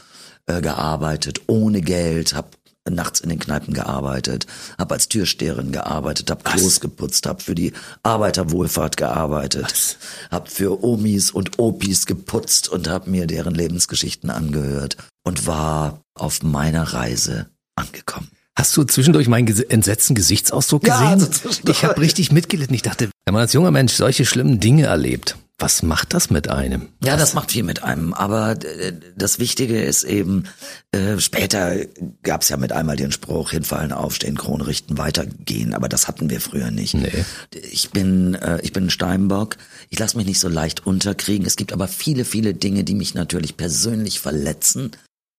[0.47, 2.49] äh, gearbeitet, ohne Geld, habe
[2.91, 4.47] nachts in den Kneipen gearbeitet,
[4.79, 9.99] habe als Türsteherin gearbeitet, habe Klos geputzt, habe für die Arbeiterwohlfahrt gearbeitet,
[10.31, 16.43] habe für Omis und Opis geputzt und habe mir deren Lebensgeschichten angehört und war auf
[16.43, 18.29] meiner Reise angekommen.
[18.55, 21.21] Hast du zwischendurch meinen entsetzten Gesichtsausdruck gesehen?
[21.21, 22.75] Ja, also ich habe richtig mitgelitten.
[22.75, 26.49] Ich dachte, wenn man als junger Mensch solche schlimmen Dinge erlebt, was macht das mit
[26.49, 26.89] einem?
[27.05, 28.13] Ja, das macht viel mit einem.
[28.13, 30.45] Aber äh, das Wichtige ist eben,
[30.91, 31.77] äh, später
[32.25, 35.73] gab's ja mit einmal den Spruch, hinfallen, aufstehen, Krone richten, weitergehen.
[35.73, 36.95] Aber das hatten wir früher nicht.
[36.95, 37.25] Nee.
[37.71, 39.57] Ich bin, äh, ich bin Steinbock.
[39.89, 41.47] Ich lasse mich nicht so leicht unterkriegen.
[41.47, 44.91] Es gibt aber viele, viele Dinge, die mich natürlich persönlich verletzen.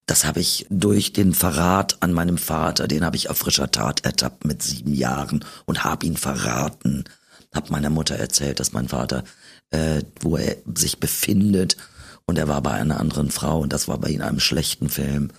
[0.06, 4.06] Das habe ich durch den Verrat an meinem Vater, den habe ich auf frischer Tat
[4.06, 7.04] ertappt mit sieben Jahren und habe ihn verraten.
[7.54, 9.24] Hab meiner Mutter erzählt, dass mein Vater
[9.74, 11.76] äh, wo er sich befindet.
[12.26, 15.32] Und er war bei einer anderen Frau und das war bei ihm einem schlechten Film.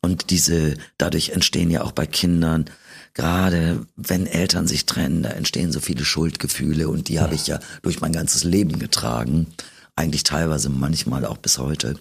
[0.00, 2.64] Und diese, dadurch entstehen ja auch bei Kindern,
[3.12, 7.22] gerade wenn Eltern sich trennen, da entstehen so viele Schuldgefühle und die ja.
[7.22, 9.46] habe ich ja durch mein ganzes Leben getragen.
[9.94, 11.96] Eigentlich teilweise manchmal auch bis heute.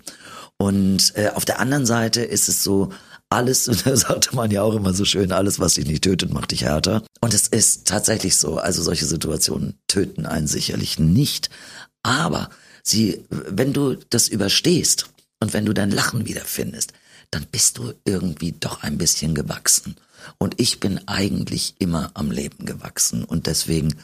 [0.58, 2.92] Und äh, auf der anderen Seite ist es so,
[3.30, 6.34] alles, und da sagte man ja auch immer so schön, alles, was dich nicht tötet,
[6.34, 7.04] macht dich härter.
[7.22, 11.50] Und es ist tatsächlich so, also solche Situationen töten einen sicherlich nicht,
[12.04, 12.50] aber
[12.84, 16.94] sie, wenn du das überstehst und wenn du dein Lachen wiederfindest,
[17.32, 19.96] dann bist du irgendwie doch ein bisschen gewachsen.
[20.38, 23.96] Und ich bin eigentlich immer am Leben gewachsen und deswegen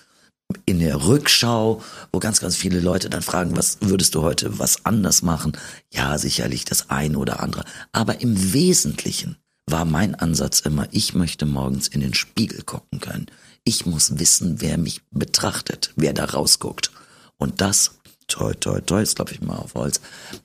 [0.65, 4.85] in der Rückschau, wo ganz, ganz viele Leute dann fragen, was würdest du heute was
[4.85, 5.53] anders machen?
[5.93, 7.65] Ja, sicherlich das eine oder andere.
[7.91, 13.27] Aber im Wesentlichen war mein Ansatz immer, ich möchte morgens in den Spiegel gucken können.
[13.63, 16.91] Ich muss wissen, wer mich betrachtet, wer da rausguckt.
[17.39, 19.99] Und das, toi, toi, toi, jetzt glaube ich mal auf Holz,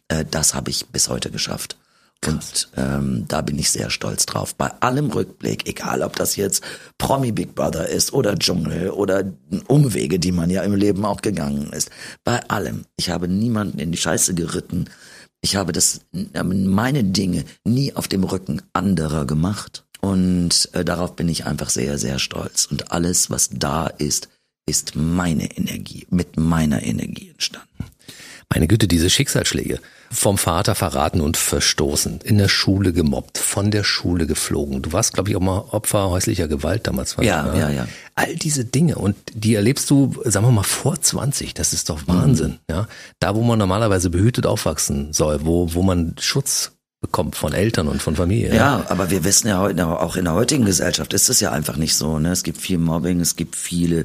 [0.09, 1.77] äh, das habe ich bis heute geschafft.
[2.27, 4.55] Und ähm, da bin ich sehr stolz drauf.
[4.55, 6.65] Bei allem Rückblick, egal ob das jetzt
[6.97, 9.25] Promi Big Brother ist oder Dschungel oder
[9.67, 11.91] Umwege, die man ja im Leben auch gegangen ist.
[12.25, 12.87] Bei allem.
[12.97, 14.87] Ich habe niemanden in die Scheiße geritten.
[15.43, 16.01] Ich habe das,
[16.43, 19.85] meine Dinge nie auf dem Rücken anderer gemacht.
[20.01, 22.67] Und äh, darauf bin ich einfach sehr, sehr stolz.
[22.67, 24.29] Und alles, was da ist,
[24.67, 27.69] ist meine Energie, mit meiner Energie entstanden.
[28.53, 29.81] Meine Güte, diese Schicksalsschläge.
[30.11, 34.81] Vom Vater verraten und verstoßen, in der Schule gemobbt, von der Schule geflogen.
[34.81, 37.17] Du warst, glaube ich, auch mal Opfer häuslicher Gewalt damals.
[37.21, 37.89] Ja, ja, ja.
[38.15, 41.55] All diese Dinge und die erlebst du, sagen wir mal, vor 20.
[41.55, 42.51] Das ist doch Wahnsinn.
[42.51, 42.59] Mhm.
[42.71, 47.89] Ja, da, wo man normalerweise behütet aufwachsen soll, wo, wo man Schutz bekommt von Eltern
[47.89, 48.51] und von Familie.
[48.51, 51.51] Ja, ja, aber wir wissen ja heute, auch in der heutigen Gesellschaft ist es ja
[51.51, 52.19] einfach nicht so.
[52.21, 52.31] Ne?
[52.31, 54.05] Es gibt viel Mobbing, es gibt viele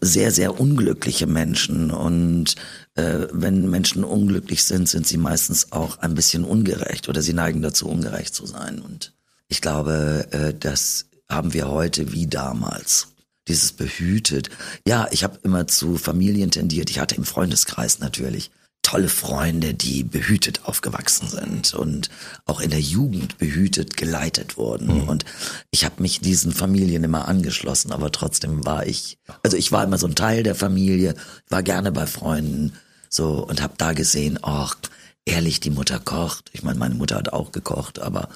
[0.00, 1.90] sehr, sehr unglückliche Menschen.
[1.90, 2.56] Und
[2.94, 7.62] äh, wenn Menschen unglücklich sind, sind sie meistens auch ein bisschen ungerecht oder sie neigen
[7.62, 8.80] dazu, ungerecht zu sein.
[8.80, 9.14] Und
[9.48, 13.08] ich glaube, äh, das haben wir heute wie damals.
[13.48, 14.50] Dieses behütet.
[14.86, 16.90] Ja, ich habe immer zu Familien tendiert.
[16.90, 18.50] Ich hatte im Freundeskreis natürlich
[18.86, 22.08] tolle Freunde, die behütet aufgewachsen sind und
[22.44, 25.02] auch in der Jugend behütet geleitet wurden.
[25.02, 25.08] Mhm.
[25.08, 25.24] Und
[25.72, 29.98] ich habe mich diesen Familien immer angeschlossen, aber trotzdem war ich, also ich war immer
[29.98, 31.16] so ein Teil der Familie,
[31.48, 32.74] war gerne bei Freunden
[33.08, 34.76] so und habe da gesehen, ach,
[35.24, 36.50] ehrlich, die Mutter kocht.
[36.52, 38.28] Ich meine, meine Mutter hat auch gekocht, aber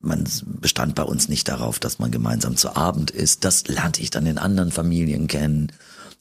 [0.00, 0.24] man
[0.60, 3.44] bestand bei uns nicht darauf, dass man gemeinsam zu Abend isst.
[3.44, 5.70] Das lernte ich dann in anderen Familien kennen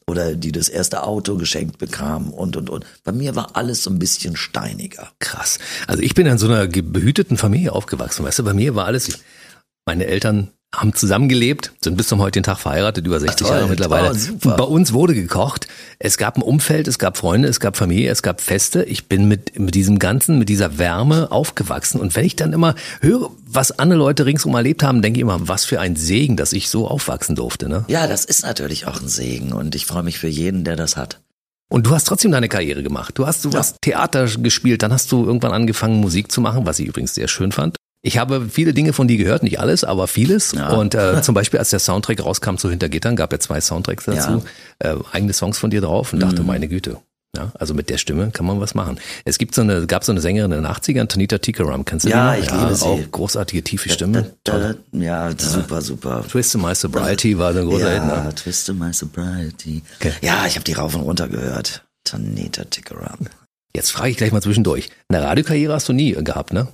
[0.08, 2.86] oder die das erste Auto geschenkt bekamen und und und.
[3.04, 5.12] Bei mir war alles so ein bisschen steiniger.
[5.20, 5.60] Krass.
[5.88, 9.20] Also ich bin in so einer behüteten Familie aufgewachsen, weißt du, bei mir war alles
[9.86, 14.12] meine Eltern haben zusammengelebt, sind bis zum heutigen Tag verheiratet, über 60 toll, Jahre mittlerweile.
[14.42, 15.68] Toll, Bei uns wurde gekocht.
[16.00, 18.84] Es gab ein Umfeld, es gab Freunde, es gab Familie, es gab Feste.
[18.84, 22.00] Ich bin mit, mit diesem Ganzen, mit dieser Wärme aufgewachsen.
[22.00, 25.48] Und wenn ich dann immer höre, was andere Leute ringsum erlebt haben, denke ich immer,
[25.48, 27.70] was für ein Segen, dass ich so aufwachsen durfte.
[27.70, 27.86] Ne?
[27.88, 29.54] Ja, das ist natürlich auch ein Segen.
[29.54, 31.20] Und ich freue mich für jeden, der das hat.
[31.70, 33.18] Und du hast trotzdem deine Karriere gemacht.
[33.18, 33.60] Du hast, du ja.
[33.60, 37.28] hast Theater gespielt, dann hast du irgendwann angefangen, Musik zu machen, was ich übrigens sehr
[37.28, 37.78] schön fand.
[38.06, 40.52] Ich habe viele Dinge von dir gehört, nicht alles, aber vieles.
[40.52, 40.74] Ja.
[40.74, 44.44] Und äh, zum Beispiel, als der Soundtrack rauskam zu Hintergittern, gab ja zwei Soundtracks dazu,
[44.84, 44.94] ja.
[44.94, 46.48] äh, eigene Songs von dir drauf und dachte, mhm.
[46.48, 46.98] meine Güte.
[47.36, 49.00] Ja, also mit der Stimme kann man was machen.
[49.26, 52.10] Es gibt so eine, gab so eine Sängerin in den 80ern, Tanita Tikaram, kennst du
[52.10, 52.42] ja, die?
[52.42, 52.86] Ich ja, liebe sie.
[52.86, 54.34] Auch großartige, tiefe Stimme.
[54.44, 56.24] Da, da, da, ja, super, super.
[56.30, 58.12] Twist My Sobriety war ein großer ja, Hit.
[58.12, 59.82] Ja, Twist of My Sobriety.
[60.00, 60.14] Okay.
[60.22, 61.84] Ja, ich habe die rauf und runter gehört.
[62.04, 63.28] Tanita Tikaram.
[63.76, 64.90] Jetzt frage ich gleich mal zwischendurch.
[65.10, 66.70] Eine Radiokarriere hast du nie gehabt, ne?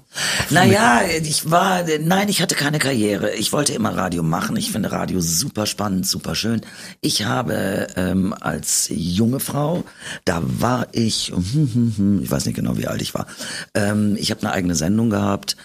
[0.51, 3.33] Naja, ich war, nein, ich hatte keine Karriere.
[3.33, 4.55] Ich wollte immer Radio machen.
[4.55, 6.61] Ich finde Radio super spannend, super schön.
[7.01, 9.83] Ich habe ähm, als junge Frau,
[10.25, 11.33] da war ich,
[12.21, 13.25] ich weiß nicht genau, wie alt ich war.
[13.73, 15.57] Ähm, ich habe eine eigene Sendung gehabt,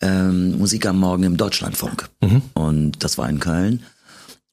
[0.00, 2.08] ähm, Musik am Morgen im Deutschlandfunk.
[2.20, 2.42] Mhm.
[2.54, 3.82] Und das war in Köln.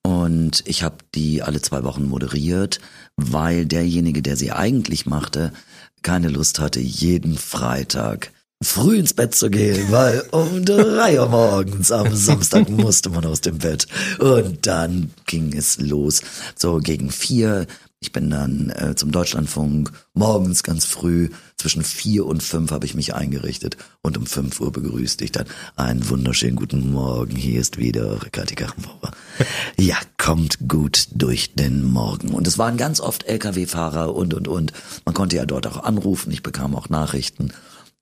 [0.03, 2.79] Und ich habe die alle zwei Wochen moderiert,
[3.15, 5.53] weil derjenige, der sie eigentlich machte,
[6.03, 11.91] keine Lust hatte, jeden Freitag früh ins Bett zu gehen, weil um drei Uhr morgens
[11.91, 13.87] am Samstag musste man aus dem Bett.
[14.19, 16.21] Und dann ging es los.
[16.55, 17.67] So gegen vier
[18.03, 22.95] ich bin dann äh, zum Deutschlandfunk morgens ganz früh, zwischen vier und fünf habe ich
[22.95, 25.45] mich eingerichtet und um fünf Uhr begrüßte ich dann
[25.75, 27.35] einen wunderschönen guten Morgen.
[27.35, 29.11] Hier ist wieder Kathi Kachenbauer.
[29.77, 32.29] ja, kommt gut durch den Morgen.
[32.29, 34.73] Und es waren ganz oft Lkw-Fahrer und, und, und.
[35.05, 36.31] Man konnte ja dort auch anrufen.
[36.31, 37.53] Ich bekam auch Nachrichten.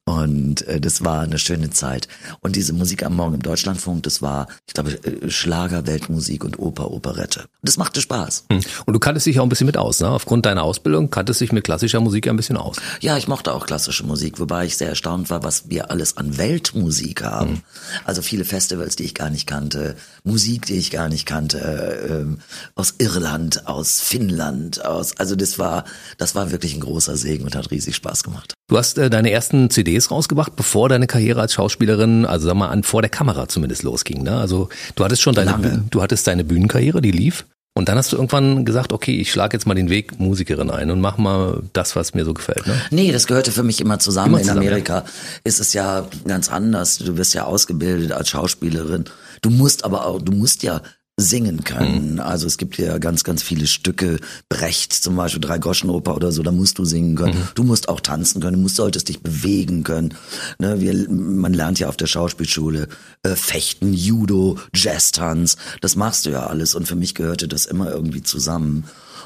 [0.10, 2.08] Und äh, das war eine schöne Zeit.
[2.40, 6.58] Und diese Musik am Morgen im Deutschlandfunk, das war, ich glaube, äh, Schlager, Weltmusik und
[6.58, 7.46] Oper, Operette.
[7.62, 8.46] Das machte Spaß.
[8.52, 8.62] Hm.
[8.88, 10.10] Und du kanntest dich auch ein bisschen mit aus, ne?
[10.10, 12.78] Aufgrund deiner Ausbildung kanntest dich mit klassischer Musik ein bisschen aus.
[13.02, 16.40] Ja, ich mochte auch klassische Musik, wobei ich sehr erstaunt war, was wir alles an
[16.40, 17.52] Weltmusik haben.
[17.52, 17.62] Mhm.
[18.04, 22.42] Also viele Festivals, die ich gar nicht kannte, Musik, die ich gar nicht kannte, äh,
[22.74, 25.84] aus Irland, aus Finnland, aus, also das war,
[26.18, 28.56] das war wirklich ein großer Segen und hat riesig Spaß gemacht.
[28.70, 32.70] Du hast äh, deine ersten CDs rausgebracht, bevor deine Karriere als Schauspielerin, also sag mal
[32.70, 34.22] an, vor der Kamera zumindest losging.
[34.24, 34.38] Ne?
[34.38, 35.84] Also du hattest schon deine, Lange.
[35.90, 37.46] du hattest deine Bühnenkarriere, die lief.
[37.74, 40.92] Und dann hast du irgendwann gesagt, okay, ich schlage jetzt mal den Weg Musikerin ein
[40.92, 42.68] und mach mal das, was mir so gefällt.
[42.68, 42.76] Ne?
[42.92, 44.34] Nee, das gehörte für mich immer zusammen.
[44.34, 45.06] Immer zusammen In Amerika ja.
[45.46, 47.00] ist es ja ganz anders.
[47.00, 49.06] Du wirst ja ausgebildet als Schauspielerin.
[49.42, 50.82] Du musst aber auch, du musst ja
[51.20, 52.14] singen können.
[52.14, 52.20] Mhm.
[52.20, 56.52] Also es gibt ja ganz, ganz viele Stücke, Brecht zum Beispiel, Drei-Goschen-Oper oder so, da
[56.52, 57.38] musst du singen können.
[57.38, 57.48] Mhm.
[57.56, 60.16] Du musst auch tanzen können, du musst, solltest dich bewegen können.
[60.60, 62.88] Ne, wir, man lernt ja auf der Schauspielschule
[63.24, 67.92] äh, Fechten, Judo, Jazz-Tanz, das machst du ja alles und für mich gehörte das immer
[67.92, 68.86] irgendwie zusammen.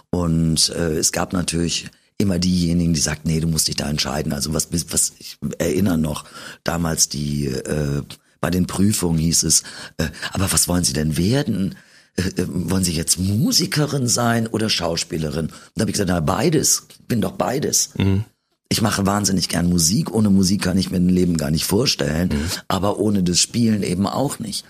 [0.09, 4.33] Und äh, es gab natürlich immer diejenigen, die sagten, nee, du musst dich da entscheiden.
[4.33, 6.25] Also was, was ich erinnere noch,
[6.63, 8.03] damals die äh,
[8.43, 9.63] bei den Prüfungen hieß es,
[9.97, 11.75] äh, aber was wollen Sie denn werden?
[12.17, 15.45] Äh, äh, wollen Sie jetzt Musikerin sein oder Schauspielerin?
[15.45, 17.91] Und da habe ich gesagt, na beides, bin doch beides.
[17.97, 18.25] Mhm.
[18.67, 20.13] Ich mache wahnsinnig gern Musik.
[20.13, 22.51] Ohne Musik kann ich mir ein Leben gar nicht vorstellen, mhm.
[22.67, 24.65] aber ohne das Spielen eben auch nicht.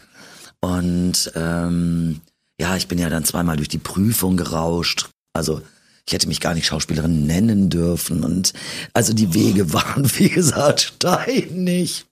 [0.59, 2.21] Und ähm,
[2.61, 5.09] ja, ich bin ja dann zweimal durch die Prüfung gerauscht.
[5.33, 5.63] Also
[6.05, 8.23] ich hätte mich gar nicht Schauspielerin nennen dürfen.
[8.23, 8.53] Und
[8.93, 12.05] also die Wege waren, wie gesagt, steinig.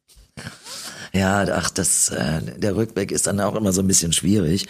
[1.14, 4.68] Ja, ach, das, äh, der Rückblick ist dann auch immer so ein bisschen schwierig.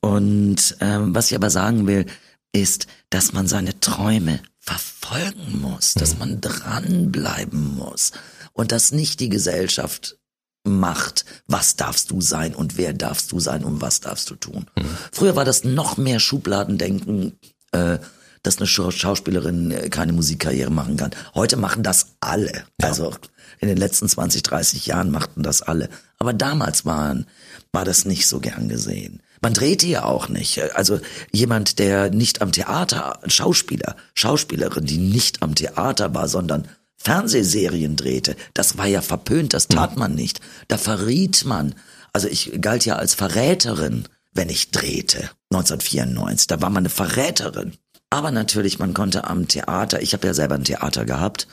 [0.00, 2.06] Und ähm, was ich aber sagen will,
[2.52, 6.18] ist, dass man seine Träume verfolgen muss, dass mhm.
[6.18, 8.12] man dranbleiben muss
[8.52, 10.18] und dass nicht die Gesellschaft
[10.64, 14.66] macht, was darfst du sein und wer darfst du sein und was darfst du tun.
[14.76, 14.96] Mhm.
[15.10, 17.38] Früher war das noch mehr Schubladendenken,
[17.72, 17.98] äh,
[18.42, 21.10] dass eine Schauspielerin äh, keine Musikkarriere machen kann.
[21.34, 22.64] Heute machen das alle.
[22.80, 22.88] Ja.
[22.88, 23.14] Also
[23.62, 25.88] in den letzten 20, 30 Jahren machten das alle.
[26.18, 27.26] Aber damals waren,
[27.70, 29.22] war das nicht so gern gesehen.
[29.40, 30.60] Man drehte ja auch nicht.
[30.74, 37.94] Also jemand, der nicht am Theater, Schauspieler, Schauspielerin, die nicht am Theater war, sondern Fernsehserien
[37.94, 40.40] drehte, das war ja verpönt, das tat man nicht.
[40.66, 41.76] Da verriet man.
[42.12, 45.30] Also ich galt ja als Verräterin, wenn ich drehte.
[45.52, 47.74] 1994, da war man eine Verräterin.
[48.10, 51.46] Aber natürlich, man konnte am Theater, ich habe ja selber ein Theater gehabt,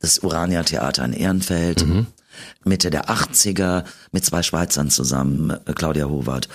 [0.00, 1.86] das Urania Theater in Ehrenfeld.
[1.86, 2.06] Mhm.
[2.64, 6.48] Mitte der 80er mit zwei Schweizern zusammen, äh, Claudia Howard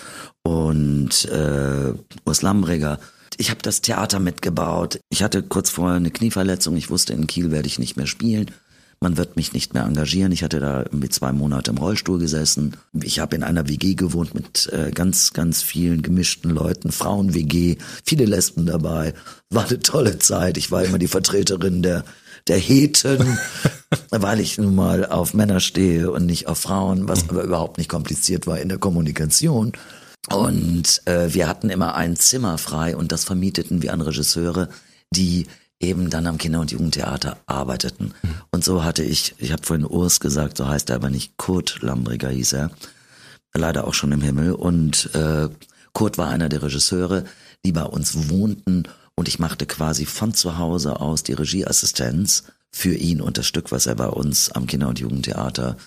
[0.43, 1.93] und äh,
[2.25, 2.99] Urs Lambreger.
[3.37, 4.99] Ich habe das Theater mitgebaut.
[5.09, 6.77] Ich hatte kurz vorher eine Knieverletzung.
[6.77, 8.51] Ich wusste, in Kiel werde ich nicht mehr spielen.
[8.99, 10.31] Man wird mich nicht mehr engagieren.
[10.31, 12.77] Ich hatte da mit zwei Monate im Rollstuhl gesessen.
[12.93, 16.91] Ich habe in einer WG gewohnt mit äh, ganz, ganz vielen gemischten Leuten.
[16.91, 19.13] Frauen-WG, viele Lesben dabei.
[19.49, 20.57] War eine tolle Zeit.
[20.57, 22.05] Ich war immer die Vertreterin der
[22.47, 23.37] der Heten,
[24.09, 27.89] weil ich nun mal auf Männer stehe und nicht auf Frauen, was aber überhaupt nicht
[27.89, 29.73] kompliziert war in der Kommunikation.
[30.29, 34.69] Und äh, wir hatten immer ein Zimmer frei und das vermieteten wir an Regisseure,
[35.11, 35.47] die
[35.79, 38.13] eben dann am Kinder- und Jugendtheater arbeiteten.
[38.21, 38.35] Mhm.
[38.51, 41.81] Und so hatte ich, ich habe vorhin Urs gesagt, so heißt er aber nicht, Kurt
[41.81, 42.71] Lambriger hieß er,
[43.53, 44.53] leider auch schon im Himmel.
[44.53, 45.49] Und äh,
[45.91, 47.25] Kurt war einer der Regisseure,
[47.65, 48.83] die bei uns wohnten
[49.15, 53.71] und ich machte quasi von zu Hause aus die Regieassistenz für ihn und das Stück,
[53.71, 55.77] was er bei uns am Kinder- und Jugendtheater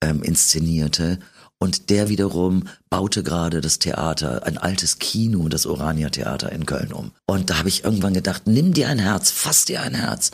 [0.00, 1.18] ähm, inszenierte.
[1.58, 6.92] Und der wiederum baute gerade das Theater, ein altes Kino, das Orania Theater in Köln
[6.92, 7.12] um.
[7.26, 10.32] Und da habe ich irgendwann gedacht, nimm dir ein Herz, fass dir ein Herz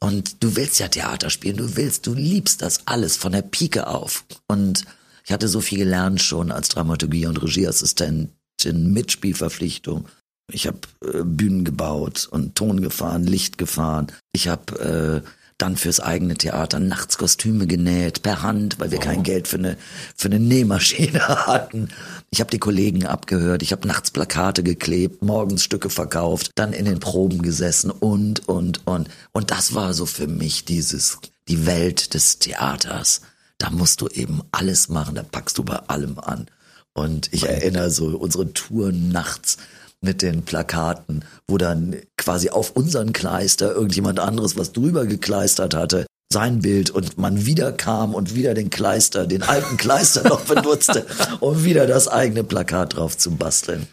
[0.00, 3.86] Und du willst ja Theater spielen, du willst, du liebst das alles von der Pike
[3.86, 4.24] auf.
[4.48, 4.84] Und
[5.24, 10.06] ich hatte so viel gelernt schon als Dramaturgie- und Regieassistentin mit Spielverpflichtung.
[10.52, 14.08] Ich habe äh, Bühnen gebaut und Ton gefahren, Licht gefahren.
[14.32, 15.28] Ich habe äh,
[15.58, 19.02] dann fürs eigene Theater nachts Kostüme genäht, per Hand, weil wir oh.
[19.02, 19.76] kein Geld für eine,
[20.14, 21.88] für eine Nähmaschine hatten.
[22.30, 26.84] Ich habe die Kollegen abgehört, ich habe nachts Plakate geklebt, morgens Stücke verkauft, dann in
[26.84, 29.08] den Proben gesessen und, und, und.
[29.32, 33.22] Und das war so für mich dieses, die Welt des Theaters.
[33.58, 36.46] Da musst du eben alles machen, da packst du bei allem an.
[36.92, 39.56] Und ich erinnere so unsere Touren nachts
[40.00, 46.06] mit den Plakaten, wo dann quasi auf unseren Kleister irgendjemand anderes was drüber gekleistert hatte,
[46.32, 51.06] sein Bild und man wieder kam und wieder den Kleister, den alten Kleister noch benutzte,
[51.40, 53.86] um wieder das eigene Plakat drauf zu basteln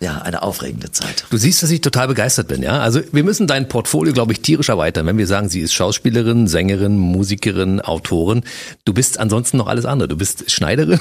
[0.00, 1.24] ja, eine aufregende Zeit.
[1.30, 2.80] Du siehst, dass ich total begeistert bin, ja?
[2.80, 5.06] Also wir müssen dein Portfolio, glaube ich, tierisch erweitern.
[5.06, 8.42] Wenn wir sagen, sie ist Schauspielerin, Sängerin, Musikerin, Autorin.
[8.84, 10.08] Du bist ansonsten noch alles andere.
[10.08, 11.00] Du bist Schneiderin,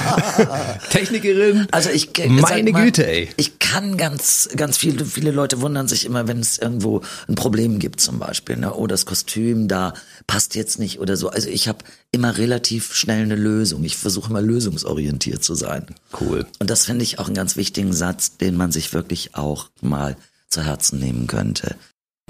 [0.90, 1.66] Technikerin.
[1.70, 3.28] Also ich, meine mal, Güte, ey.
[3.36, 7.78] Ich kann ganz, ganz viele, viele Leute wundern sich immer, wenn es irgendwo ein Problem
[7.78, 8.56] gibt, zum Beispiel.
[8.56, 8.74] Ne?
[8.74, 9.94] Oh, das Kostüm da
[10.30, 11.28] passt jetzt nicht oder so.
[11.28, 13.82] Also ich habe immer relativ schnell eine Lösung.
[13.82, 15.86] Ich versuche immer lösungsorientiert zu sein.
[16.20, 16.46] Cool.
[16.60, 20.16] Und das finde ich auch einen ganz wichtigen Satz, den man sich wirklich auch mal
[20.48, 21.74] zu Herzen nehmen könnte.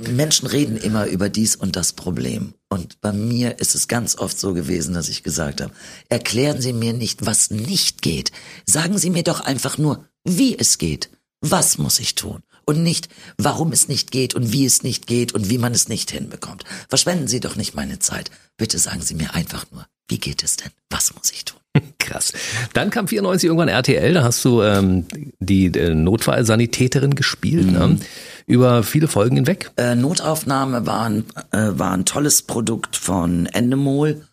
[0.00, 2.54] Menschen reden immer über dies und das Problem.
[2.70, 5.74] Und bei mir ist es ganz oft so gewesen, dass ich gesagt habe,
[6.08, 8.32] erklären Sie mir nicht, was nicht geht.
[8.64, 11.10] Sagen Sie mir doch einfach nur, wie es geht.
[11.42, 12.42] Was muss ich tun?
[12.70, 15.88] Und nicht, warum es nicht geht und wie es nicht geht und wie man es
[15.88, 16.62] nicht hinbekommt.
[16.88, 18.30] Verschwenden Sie doch nicht meine Zeit.
[18.56, 20.70] Bitte sagen Sie mir einfach nur, wie geht es denn?
[20.88, 21.58] Was muss ich tun?
[21.98, 22.32] Krass.
[22.72, 25.04] Dann kam 94 irgendwann RTL, da hast du ähm,
[25.40, 27.88] die äh, Notfallsanitäterin gespielt, ne?
[27.88, 27.94] mhm.
[27.94, 28.00] ne?
[28.46, 29.72] über viele Folgen hinweg.
[29.76, 34.24] Äh, Notaufnahme war ein, äh, war ein tolles Produkt von Endemol.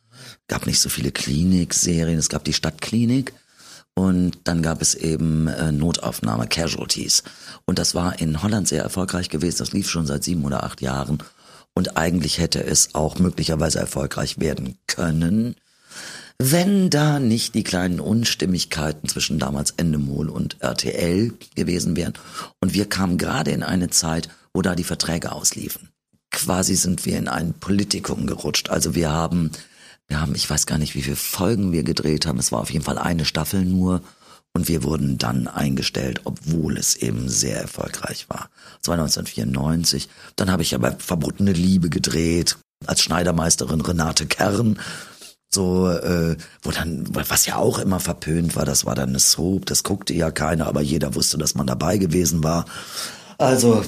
[0.47, 3.33] Gab nicht so viele Klinikserien, es gab die Stadtklinik.
[3.97, 7.23] Und dann gab es eben äh, Notaufnahme, Casualties.
[7.67, 9.59] Und das war in Holland sehr erfolgreich gewesen.
[9.59, 11.19] Das lief schon seit sieben oder acht Jahren.
[11.73, 15.55] Und eigentlich hätte es auch möglicherweise erfolgreich werden können,
[16.39, 22.13] wenn da nicht die kleinen Unstimmigkeiten zwischen damals Endemol und RTL gewesen wären.
[22.61, 25.89] Und wir kamen gerade in eine Zeit, wo da die Verträge ausliefen.
[26.31, 28.69] Quasi sind wir in ein Politikum gerutscht.
[28.69, 29.51] Also wir haben
[30.07, 32.39] wir haben, ich weiß gar nicht, wie viele Folgen wir gedreht haben.
[32.39, 34.01] Es war auf jeden Fall eine Staffel nur.
[34.57, 38.49] Und wir wurden dann eingestellt, obwohl es eben sehr erfolgreich war.
[38.79, 40.09] Das war 1994.
[40.35, 44.79] Dann habe ich aber Verbotene Liebe gedreht, als Schneidermeisterin Renate Kern.
[45.53, 49.67] So, äh, wo dann, was ja auch immer verpönt war, das war dann eine Soap,
[49.67, 52.65] das guckte ja keiner, aber jeder wusste, dass man dabei gewesen war.
[53.39, 53.83] Also,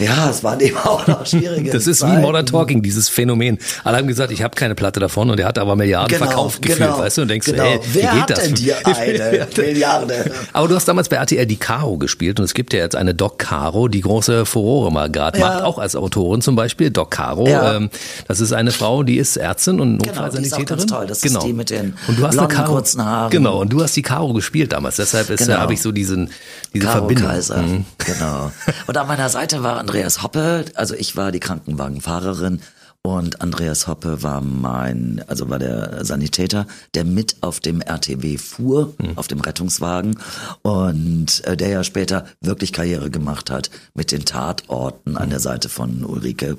[0.00, 2.16] ja, es waren eben auch noch schwierige Das ist Zeiten.
[2.18, 3.58] wie Modern Talking, dieses Phänomen.
[3.84, 6.60] Alle haben gesagt, ich habe keine Platte davon und er hat aber Milliarden genau, verkauft
[6.60, 7.22] gefühlt, genau, weißt du?
[7.22, 7.62] Und denkst, genau.
[7.62, 8.38] hey, Wer wie geht hat das?
[8.42, 10.32] denn dir eine Milliarde?
[10.52, 13.14] Aber du hast damals bei RTL die Caro gespielt und es gibt ja jetzt eine
[13.14, 15.46] Doc Caro, die große Furore mal gerade ja.
[15.46, 16.90] macht, auch als Autorin zum Beispiel.
[16.90, 17.76] Doc Caro, ja.
[17.76, 17.90] ähm,
[18.26, 20.66] das ist eine Frau, die ist Ärztin und Notfallsanitäterin.
[20.66, 21.06] Genau, die ist toll.
[21.06, 21.38] Das genau.
[21.38, 23.30] ist die mit den und du hast blonden, Caro, kurzen Haaren.
[23.30, 24.96] Genau, und du hast die Caro gespielt damals.
[24.96, 25.58] Deshalb ist, Genau.
[25.58, 26.30] habe ich so diesen,
[26.74, 27.28] diese Caro Verbindung.
[27.28, 27.84] Kaiser, Mhm.
[27.98, 28.50] genau.
[28.86, 32.60] Und an meiner Seite war Andreas Hoppe, also ich war die Krankenwagenfahrerin
[33.06, 38.94] und Andreas Hoppe war mein, also war der Sanitäter, der mit auf dem RTW fuhr,
[38.98, 39.18] Hm.
[39.18, 40.18] auf dem Rettungswagen
[40.62, 45.68] und äh, der ja später wirklich Karriere gemacht hat mit den Tatorten an der Seite
[45.68, 46.56] von Ulrike.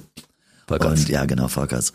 [0.68, 1.00] Volkers.
[1.02, 1.94] Und ja, genau, Volkers.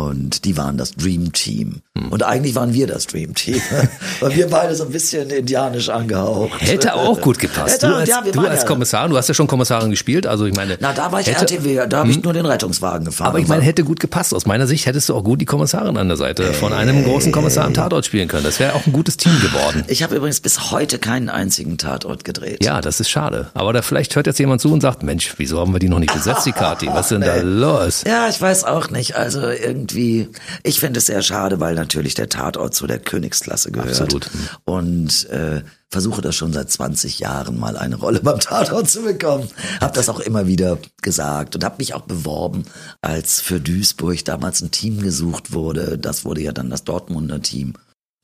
[0.00, 1.80] Und die waren das Dream Team.
[2.10, 3.60] Und eigentlich waren wir das Dream Team.
[4.20, 6.60] Weil wir beide so ein bisschen indianisch angehaucht.
[6.60, 7.74] Hätte auch gut gepasst.
[7.82, 10.46] Hätte, du als, ja, du als ja- Kommissar, du hast ja schon Kommissarin gespielt, also
[10.46, 10.78] ich meine.
[10.80, 13.30] Na, da war ich hätte, RTW, da habe ich nur den Rettungswagen gefahren.
[13.30, 14.32] Aber ich meine, hätte gut gepasst.
[14.32, 17.32] Aus meiner Sicht hättest du auch gut die Kommissarin an der Seite von einem großen
[17.32, 18.44] Kommissar im Tatort spielen können.
[18.44, 19.82] Das wäre auch ein gutes Team geworden.
[19.88, 22.64] ich habe übrigens bis heute keinen einzigen Tatort gedreht.
[22.64, 23.50] Ja, das ist schade.
[23.54, 25.98] Aber da vielleicht hört jetzt jemand zu und sagt, Mensch, wieso haben wir die noch
[25.98, 26.86] nicht besetzt, die Kati?
[26.86, 28.04] Was ist denn da los?
[28.06, 29.16] Ja, ich weiß auch nicht.
[29.16, 34.00] Also irgendwie, ich finde es sehr schade, weil natürlich der Tatort zu der Königsklasse gehört.
[34.00, 34.30] Absolut.
[34.64, 39.48] Und äh, versuche das schon seit 20 Jahren mal eine Rolle beim Tatort zu bekommen.
[39.80, 42.64] Hab das auch immer wieder gesagt und habe mich auch beworben,
[43.00, 45.98] als für Duisburg damals ein Team gesucht wurde.
[45.98, 47.74] Das wurde ja dann das Dortmunder Team.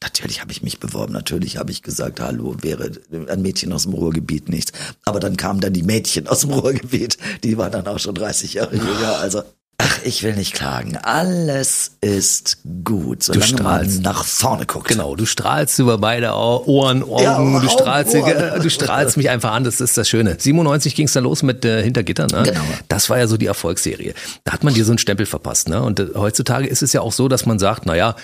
[0.03, 2.92] Natürlich habe ich mich beworben, natürlich habe ich gesagt, hallo, wäre
[3.29, 4.73] ein Mädchen aus dem Ruhrgebiet nichts.
[5.05, 8.54] Aber dann kamen dann die Mädchen aus dem Ruhrgebiet, die waren dann auch schon 30
[8.54, 9.19] Jahre jünger.
[9.19, 9.42] Also
[9.79, 10.96] Ach, ich will nicht klagen.
[10.96, 13.94] Alles ist gut, solange du strahlst.
[13.96, 14.88] man nach vorne guckt.
[14.88, 18.62] Genau, du strahlst über beide Ohren, Augen, ja, du, strahlst, Ohren.
[18.62, 20.37] du strahlst mich einfach an, das ist das Schöne.
[20.38, 22.44] 97 ging es dann los mit äh, Hintergitter, ne?
[22.44, 22.60] Genau.
[22.88, 24.14] Das war ja so die Erfolgsserie.
[24.44, 25.83] Da hat man dir so einen Stempel verpasst, ne?
[25.83, 28.16] Und äh, heutzutage ist es ja auch so, dass man sagt, naja,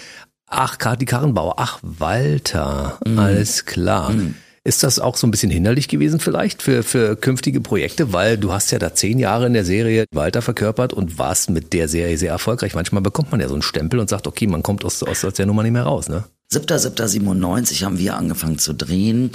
[0.47, 3.19] ach, Kati Karrenbauer, ach, Walter, mm.
[3.19, 4.11] alles klar.
[4.11, 4.35] Mm.
[4.65, 8.13] Ist das auch so ein bisschen hinderlich gewesen vielleicht für, für künftige Projekte?
[8.13, 11.73] Weil du hast ja da zehn Jahre in der Serie Walter verkörpert und warst mit
[11.73, 12.77] der Serie sehr erfolgreich.
[12.77, 15.47] Manchmal bekommt man ja so einen Stempel und sagt, okay, man kommt aus, aus der
[15.47, 16.25] Nummer nicht mehr raus, ne?
[16.53, 19.31] 7.7.97 haben wir angefangen zu drehen.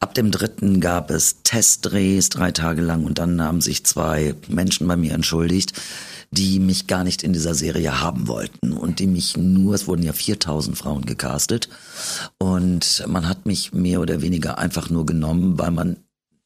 [0.00, 4.86] Ab dem dritten gab es Testdrehs drei Tage lang und dann haben sich zwei Menschen
[4.86, 5.72] bei mir entschuldigt,
[6.30, 10.02] die mich gar nicht in dieser Serie haben wollten und die mich nur, es wurden
[10.02, 11.70] ja 4000 Frauen gecastet
[12.38, 15.96] und man hat mich mehr oder weniger einfach nur genommen, weil man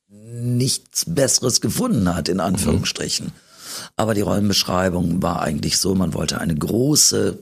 [0.09, 3.27] nichts Besseres gefunden hat, in Anführungsstrichen.
[3.27, 3.33] Mhm.
[3.97, 7.39] Aber die Rollenbeschreibung war eigentlich so, man wollte eine große,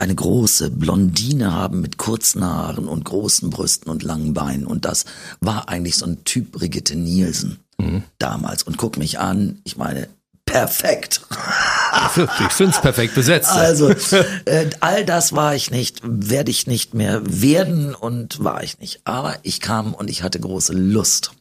[0.00, 4.66] eine große Blondine haben mit kurzen Haaren und großen Brüsten und langen Beinen.
[4.66, 5.04] Und das
[5.40, 8.02] war eigentlich so ein Typ Brigitte Nielsen mhm.
[8.18, 8.62] damals.
[8.62, 10.08] Und guck mich an, ich meine,
[10.46, 11.20] perfekt.
[12.46, 13.50] Ich finde es perfekt besetzt.
[13.50, 13.90] Also,
[14.46, 19.00] äh, all das war ich nicht, werde ich nicht mehr werden und war ich nicht.
[19.04, 21.32] Aber ich kam und ich hatte große Lust.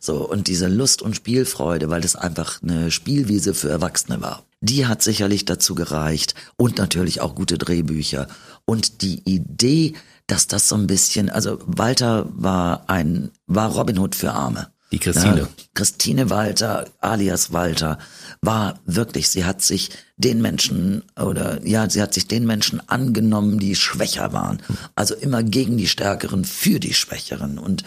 [0.00, 4.44] So, und diese Lust und Spielfreude, weil das einfach eine Spielwiese für Erwachsene war.
[4.60, 8.28] Die hat sicherlich dazu gereicht und natürlich auch gute Drehbücher.
[8.64, 9.94] Und die Idee,
[10.26, 14.68] dass das so ein bisschen, also Walter war ein, war Robin Hood für Arme.
[14.92, 15.40] Die Christine.
[15.40, 17.98] Ja, Christine Walter, alias Walter,
[18.42, 19.88] war wirklich, sie hat sich
[20.18, 24.60] den Menschen oder ja, sie hat sich den Menschen angenommen, die schwächer waren.
[24.94, 27.58] Also immer gegen die Stärkeren, für die Schwächeren.
[27.58, 27.84] Und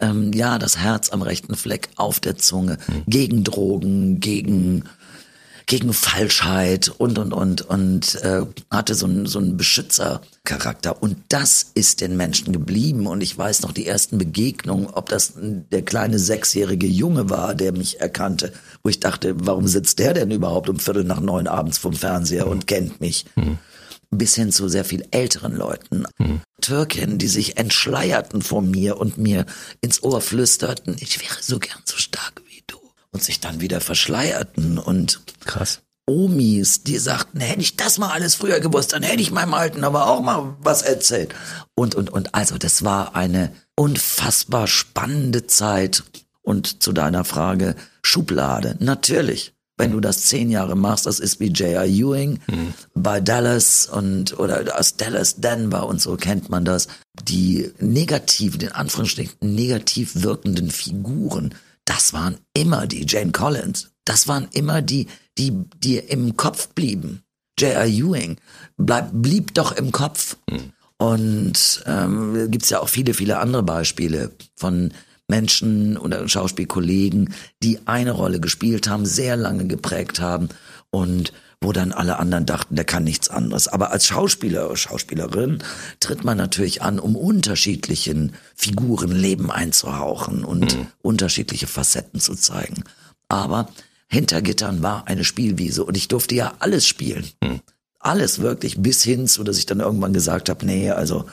[0.00, 3.02] ähm, ja, das Herz am rechten Fleck auf der Zunge, mhm.
[3.06, 4.84] gegen Drogen, gegen
[5.70, 11.64] gegen Falschheit und und und und äh, hatte so einen so einen Beschützercharakter und das
[11.74, 16.18] ist den Menschen geblieben und ich weiß noch die ersten Begegnungen, ob das der kleine
[16.18, 20.80] sechsjährige Junge war, der mich erkannte, wo ich dachte, warum sitzt der denn überhaupt um
[20.80, 22.50] Viertel nach neun abends vom Fernseher mhm.
[22.50, 23.26] und kennt mich?
[23.36, 23.58] Mhm.
[24.10, 26.04] Bis hin zu sehr viel älteren Leuten.
[26.18, 26.40] Mhm.
[26.60, 29.46] Türken, die sich entschleierten vor mir und mir
[29.80, 32.40] ins Ohr flüsterten, ich wäre so gern so stark
[33.12, 35.80] und sich dann wieder verschleierten und krass.
[36.06, 39.84] Omis, die sagten, hätte ich das mal alles früher gewusst, dann hätte ich meinem Alten
[39.84, 41.34] aber auch mal was erzählt.
[41.74, 46.02] Und, und, und, also das war eine unfassbar spannende Zeit.
[46.42, 49.54] Und zu deiner Frage, Schublade, natürlich.
[49.80, 51.86] Wenn du das zehn Jahre machst, das ist wie J.R.
[51.86, 52.74] Ewing mhm.
[52.94, 56.88] bei Dallas und oder aus Dallas, Denver und so kennt man das.
[57.24, 61.54] Die negativ, den Anführungsstrichen negativ wirkenden Figuren,
[61.86, 63.90] das waren immer die Jane Collins.
[64.04, 65.06] Das waren immer die,
[65.38, 67.22] die, die im Kopf blieben.
[67.58, 67.86] J.R.
[67.86, 68.36] Ewing
[68.76, 70.36] bleib, blieb doch im Kopf.
[70.50, 70.72] Mhm.
[70.98, 74.92] Und ähm, gibt ja auch viele, viele andere Beispiele von
[75.30, 80.50] Menschen oder Schauspielkollegen, die eine Rolle gespielt haben, sehr lange geprägt haben
[80.90, 83.68] und wo dann alle anderen dachten, der kann nichts anderes.
[83.68, 85.62] Aber als Schauspieler oder Schauspielerin
[86.00, 90.86] tritt man natürlich an, um unterschiedlichen Figuren Leben einzuhauchen und mhm.
[91.02, 92.84] unterschiedliche Facetten zu zeigen.
[93.28, 93.68] Aber
[94.08, 97.26] hinter Gittern war eine Spielwiese und ich durfte ja alles spielen.
[97.42, 97.60] Mhm.
[97.98, 101.26] Alles wirklich bis hin zu, dass ich dann irgendwann gesagt habe, nee, also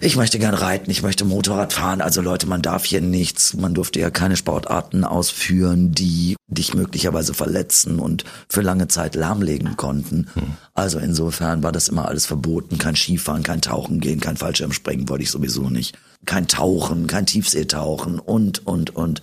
[0.00, 2.00] ich möchte gern reiten, ich möchte Motorrad fahren.
[2.00, 3.54] Also Leute, man darf hier nichts.
[3.54, 9.76] Man durfte ja keine Sportarten ausführen, die dich möglicherweise verletzen und für lange Zeit lahmlegen
[9.76, 10.28] konnten.
[10.34, 10.42] Hm.
[10.74, 12.78] Also insofern war das immer alles verboten.
[12.78, 15.98] Kein Skifahren, kein Tauchen gehen, kein Fallschirmspringen wollte ich sowieso nicht.
[16.24, 19.22] Kein Tauchen, kein Tiefseetauchen und, und, und.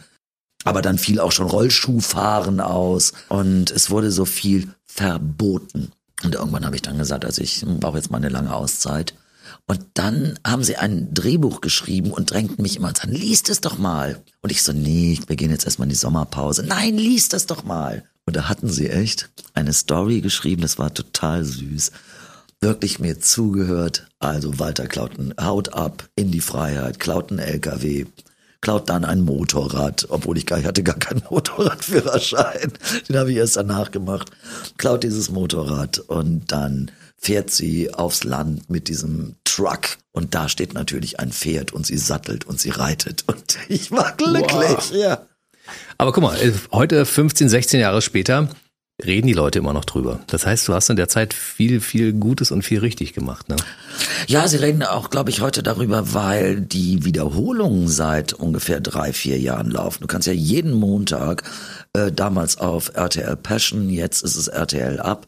[0.66, 5.92] Aber dann fiel auch schon Rollschuhfahren aus und es wurde so viel verboten.
[6.24, 9.14] Und irgendwann habe ich dann gesagt, also ich brauche jetzt mal eine lange Auszeit.
[9.66, 13.78] Und dann haben sie ein Drehbuch geschrieben und drängten mich immer an, liest es doch
[13.78, 14.22] mal.
[14.42, 16.64] Und ich so, nee, ich beginne jetzt erstmal in die Sommerpause.
[16.64, 18.04] Nein, liest es doch mal.
[18.26, 21.92] Und da hatten sie echt eine Story geschrieben, das war total süß.
[22.62, 24.08] Wirklich mir zugehört.
[24.20, 28.06] Also Walter klaut ein Haut ab in die Freiheit, klaut ein LKW,
[28.62, 32.72] klaut dann ein Motorrad, obwohl ich gar ich hatte gar keinen Motorradführerschein.
[33.10, 34.32] Den habe ich erst danach gemacht.
[34.78, 40.74] Klaut dieses Motorrad und dann fährt sie aufs Land mit diesem Truck und da steht
[40.74, 44.92] natürlich ein Pferd und sie sattelt und sie reitet und ich war glücklich, wow.
[44.94, 45.28] ja.
[45.98, 46.38] Aber guck mal,
[46.72, 48.50] heute 15, 16 Jahre später
[49.04, 50.20] reden die Leute immer noch drüber.
[50.28, 53.56] Das heißt, du hast in der Zeit viel, viel Gutes und viel richtig gemacht, ne?
[54.28, 59.40] Ja, sie reden auch, glaube ich, heute darüber, weil die Wiederholungen seit ungefähr drei, vier
[59.40, 60.02] Jahren laufen.
[60.02, 61.44] Du kannst ja jeden Montag
[61.96, 65.28] äh, damals auf RTL Passion, jetzt ist es RTL Up.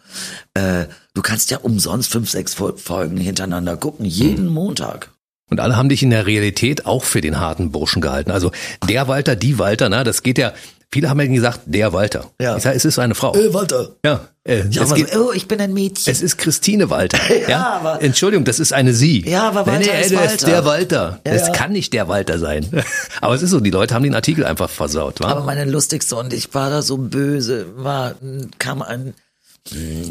[0.54, 4.54] Äh, du kannst ja umsonst fünf, sechs Folgen hintereinander gucken, jeden mhm.
[4.54, 5.12] Montag.
[5.50, 8.32] Und alle haben dich in der Realität auch für den harten Burschen gehalten.
[8.32, 8.52] Also
[8.88, 10.54] der Walter, die Walter, na, das geht ja.
[10.96, 12.32] Viele haben ja gesagt, der Walter.
[12.40, 12.56] Ja.
[12.56, 13.36] Ich sage, es ist eine Frau.
[13.36, 13.90] Äh, Walter.
[14.06, 14.30] Ja.
[14.46, 16.10] Äh, ja, es geht, oh, ich bin ein Mädchen.
[16.10, 17.18] Es ist Christine Walter.
[17.42, 17.68] ja, ja?
[17.74, 19.30] Aber, Entschuldigung, das ist eine Sie.
[19.30, 20.34] Ja, aber Walter nee, nee, ist Walter.
[20.36, 21.20] ist der Walter.
[21.28, 22.66] Ja, das kann nicht der Walter sein.
[23.20, 25.20] aber es ist so, die Leute haben den Artikel einfach versaut.
[25.20, 25.28] Wa?
[25.28, 28.16] Aber meine lustigste und ich war da so böse, war,
[28.58, 29.16] kam ein,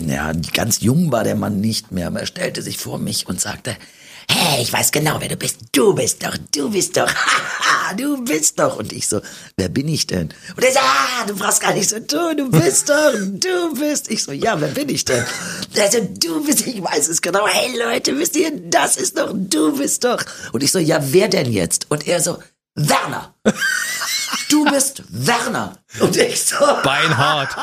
[0.06, 3.40] ja, ganz jung war der Mann nicht mehr, aber er stellte sich vor mich und
[3.40, 3.74] sagte,
[4.30, 5.58] hey, ich weiß genau, wer du bist.
[5.72, 7.10] Du bist doch, du bist doch,
[7.96, 8.76] du bist doch.
[8.78, 9.20] Und ich so,
[9.56, 10.32] wer bin ich denn?
[10.56, 14.10] Und er so, ah, du brauchst gar nicht so tun, du bist doch, du bist.
[14.10, 15.24] Ich so, ja, wer bin ich denn?
[15.74, 17.46] Er so, du bist, ich weiß es genau.
[17.46, 20.22] Hey Leute, wisst ihr, das ist doch, du bist doch.
[20.52, 21.86] Und ich so, ja, wer denn jetzt?
[21.90, 22.38] Und er so,
[22.74, 23.34] Werner.
[24.54, 25.78] Du bist Werner.
[25.98, 26.54] Und ich so.
[26.84, 27.56] Beinhart.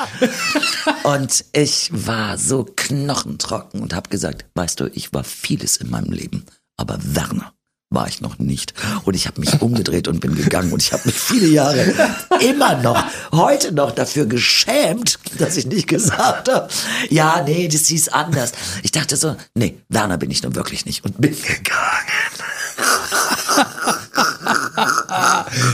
[1.03, 6.11] Und ich war so knochentrocken und habe gesagt, weißt du, ich war vieles in meinem
[6.11, 7.53] Leben, aber Werner
[7.91, 8.73] war ich noch nicht.
[9.05, 10.73] Und ich habe mich umgedreht und bin gegangen.
[10.73, 11.93] Und ich habe mich viele Jahre
[12.41, 16.67] immer noch, heute noch dafür geschämt, dass ich nicht gesagt habe,
[17.09, 18.51] ja, nee, das hieß anders.
[18.83, 21.05] Ich dachte so, nee, Werner bin ich nun wirklich nicht.
[21.05, 21.71] Und bin gegangen.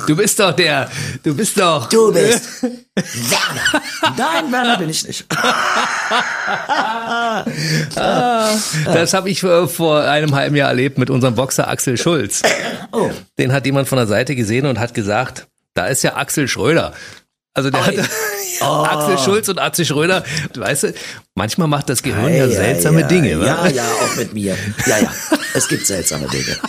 [0.08, 0.90] Du bist doch der,
[1.22, 1.90] du bist doch.
[1.90, 3.84] Du bist Werner.
[4.16, 5.26] Nein, Werner bin ich nicht.
[8.86, 12.42] das habe ich vor einem halben Jahr erlebt mit unserem Boxer Axel Schulz.
[12.94, 13.12] Oh.
[13.38, 16.94] Den hat jemand von der Seite gesehen und hat gesagt, da ist ja Axel Schröder.
[17.54, 17.96] Also der oh, hat
[18.62, 18.86] oh.
[18.86, 20.24] Axel Schulz und Axel Schröder,
[20.56, 20.94] weißt du,
[21.38, 23.30] manchmal macht das Gehirn ja, ja seltsame ja, Dinge.
[23.30, 24.56] Ja, ja, auch mit mir.
[24.86, 25.12] Ja, ja,
[25.54, 26.58] es gibt seltsame Dinge.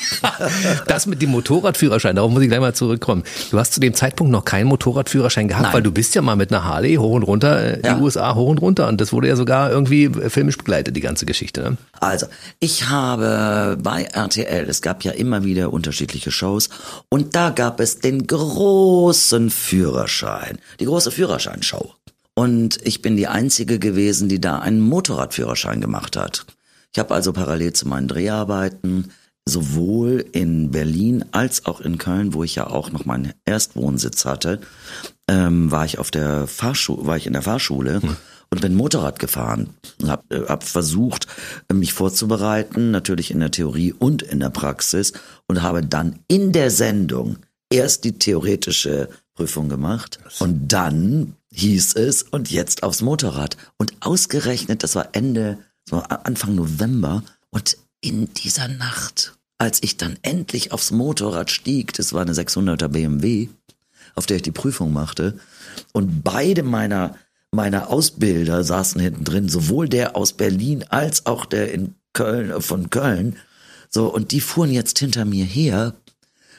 [0.86, 3.24] Das mit dem Motorradführerschein, darauf muss ich gleich mal zurückkommen.
[3.50, 5.74] Du hast zu dem Zeitpunkt noch keinen Motorradführerschein gehabt, Nein.
[5.74, 8.48] weil du bist ja mal mit einer Harley hoch und runter, äh, die USA hoch
[8.48, 11.62] und runter und das wurde ja sogar irgendwie filmisch begleitet, die ganze Geschichte.
[11.62, 11.76] Ne?
[12.00, 12.26] Also,
[12.60, 16.68] ich habe bei RTL, es gab ja immer wieder unterschiedliche Shows
[17.08, 21.94] und da gab es den großen Führerschein die große Führerscheinshow.
[22.38, 26.46] Und ich bin die einzige gewesen, die da einen Motorradführerschein gemacht hat.
[26.92, 29.10] Ich habe also parallel zu meinen Dreharbeiten
[29.44, 34.60] sowohl in Berlin als auch in Köln, wo ich ja auch noch meinen Erstwohnsitz hatte,
[35.26, 38.16] ähm, war ich auf der Fahrschule, war ich in der Fahrschule hm.
[38.50, 39.70] und bin Motorrad gefahren.
[40.06, 41.26] Hab, äh, hab versucht,
[41.72, 45.12] mich vorzubereiten, natürlich in der Theorie und in der Praxis
[45.48, 52.22] und habe dann in der Sendung erst die theoretische Prüfung gemacht und dann hieß es
[52.22, 58.68] und jetzt aufs Motorrad und ausgerechnet, das war Ende, so Anfang November und in dieser
[58.68, 63.48] Nacht, als ich dann endlich aufs Motorrad stieg, das war eine 600er BMW,
[64.14, 65.38] auf der ich die Prüfung machte
[65.92, 67.16] und beide meiner
[67.50, 72.90] meiner Ausbilder saßen hinten drin, sowohl der aus Berlin als auch der in Köln von
[72.90, 73.36] Köln.
[73.88, 75.94] So und die fuhren jetzt hinter mir her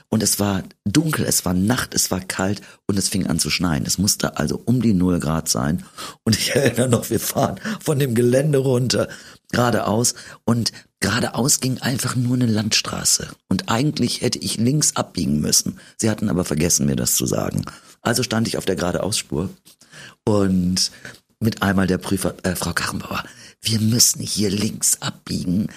[0.10, 3.52] und es war dunkel, es war Nacht, es war kalt und es fing an zu
[3.52, 3.86] schneien.
[3.86, 5.86] Es musste also um die null Grad sein.
[6.24, 9.08] Und ich erinnere noch, wir fahren von dem Gelände runter,
[9.52, 10.16] geradeaus.
[10.46, 13.28] Und geradeaus ging einfach nur eine Landstraße.
[13.50, 15.80] Und eigentlich hätte ich links abbiegen müssen.
[15.98, 17.66] Sie hatten aber vergessen, mir das zu sagen.
[18.02, 19.50] Also stand ich auf der geradeausspur
[20.26, 20.92] und
[21.40, 23.24] mit einmal der Prüfer, äh, Frau Karrenbauer,
[23.62, 25.68] wir müssen hier links abbiegen.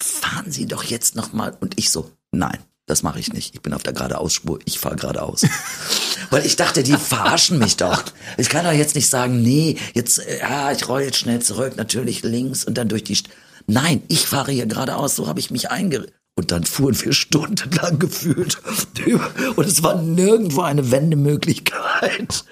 [0.00, 1.56] Fahren Sie doch jetzt nochmal.
[1.60, 2.58] Und ich so, nein,
[2.88, 3.54] das mache ich nicht.
[3.54, 4.58] Ich bin auf der geradeausspur.
[4.64, 5.42] Ich fahre geradeaus.
[6.30, 8.02] Weil ich dachte, die verarschen mich doch.
[8.38, 11.76] Ich kann doch jetzt nicht sagen, nee, jetzt, äh, ja, ich roll jetzt schnell zurück,
[11.76, 13.14] natürlich links und dann durch die.
[13.14, 13.28] St
[13.66, 15.16] Nein, ich fahre hier geradeaus.
[15.16, 16.14] So habe ich mich eingerichtet.
[16.34, 18.58] Und dann fuhren wir stundenlang gefühlt.
[19.56, 22.44] Und es war nirgendwo eine Wendemöglichkeit.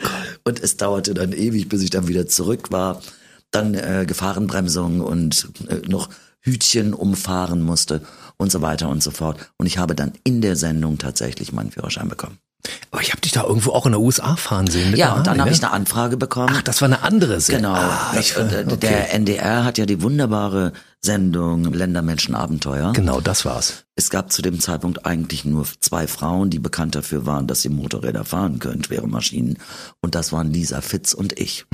[0.43, 3.01] Und es dauerte dann ewig, bis ich dann wieder zurück war.
[3.53, 6.09] Dann äh, Gefahrenbremsung und äh, noch
[6.41, 8.03] Hütchen umfahren musste
[8.39, 9.51] und so weiter und so fort.
[9.59, 12.39] Und ich habe dann in der Sendung tatsächlich meinen Führerschein bekommen.
[12.91, 14.97] Aber ich habe dich da irgendwo auch in der USA fahren sehen.
[14.97, 16.55] ja, und dann habe ich eine Anfrage bekommen.
[16.57, 17.75] Ach, das war eine andere Sendung.
[17.75, 17.85] Genau.
[17.85, 18.77] Ah, das, ich, äh, okay.
[18.77, 22.93] Der NDR hat ja die wunderbare Sendung Ländermenschenabenteuer.
[22.93, 23.85] Genau, das war's.
[23.95, 27.69] Es gab zu dem Zeitpunkt eigentlich nur zwei Frauen, die bekannt dafür waren, dass sie
[27.69, 29.59] Motorräder fahren können, schwere Maschinen.
[30.01, 31.67] Und das waren Lisa Fitz und ich.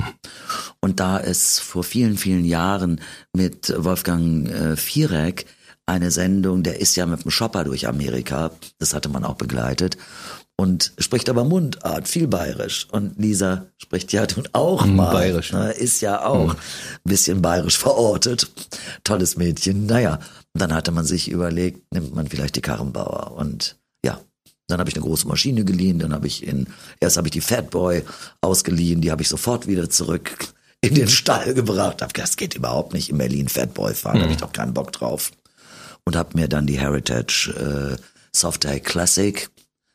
[0.79, 3.01] Und da es vor vielen, vielen Jahren
[3.33, 5.45] mit Wolfgang äh, Viereck
[5.85, 9.97] eine Sendung, der ist ja mit dem Shopper durch Amerika, das hatte man auch begleitet
[10.55, 12.87] und spricht aber Mundart, viel bayerisch.
[12.91, 15.11] Und Lisa spricht ja nun auch mm, mal.
[15.11, 15.51] Bayerisch.
[15.51, 16.57] Ne, ist ja auch mm.
[17.03, 18.49] bisschen bayerisch verortet.
[19.03, 19.87] Tolles Mädchen.
[19.87, 20.19] Naja,
[20.53, 23.31] dann hatte man sich überlegt, nimmt man vielleicht die Karrenbauer.
[23.35, 24.21] Und ja,
[24.67, 26.67] Dann habe ich eine große Maschine geliehen, dann habe ich in,
[26.99, 28.03] erst habe ich die Fatboy
[28.41, 30.37] ausgeliehen, die habe ich sofort wieder zurück
[30.81, 32.01] in den Stall gebracht.
[32.01, 34.19] Hab gedacht, das geht überhaupt nicht in Berlin Fatboy fahren, mhm.
[34.19, 35.31] da habe ich doch keinen Bock drauf.
[36.05, 38.01] Und habe mir dann die Heritage äh,
[38.35, 39.49] Softail Classic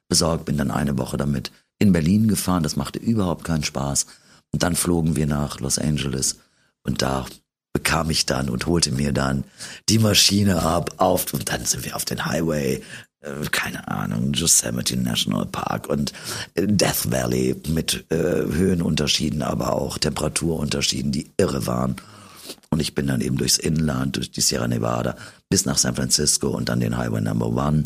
[0.09, 4.06] besorgt, bin dann eine Woche damit in Berlin gefahren, das machte überhaupt keinen Spaß.
[4.52, 6.38] Und dann flogen wir nach Los Angeles
[6.82, 7.26] und da
[7.74, 9.44] bekam ich dann und holte mir dann
[9.88, 12.82] die Maschine ab auf und dann sind wir auf den Highway
[13.20, 16.12] äh, keine Ahnung, Yosemite National Park und
[16.54, 21.96] äh, Death Valley mit äh, Höhenunterschieden, aber auch Temperaturunterschieden, die irre waren.
[22.70, 25.16] Und ich bin dann eben durchs Inland, durch die Sierra Nevada
[25.49, 27.84] bis nach San Francisco und dann den Highway Number One.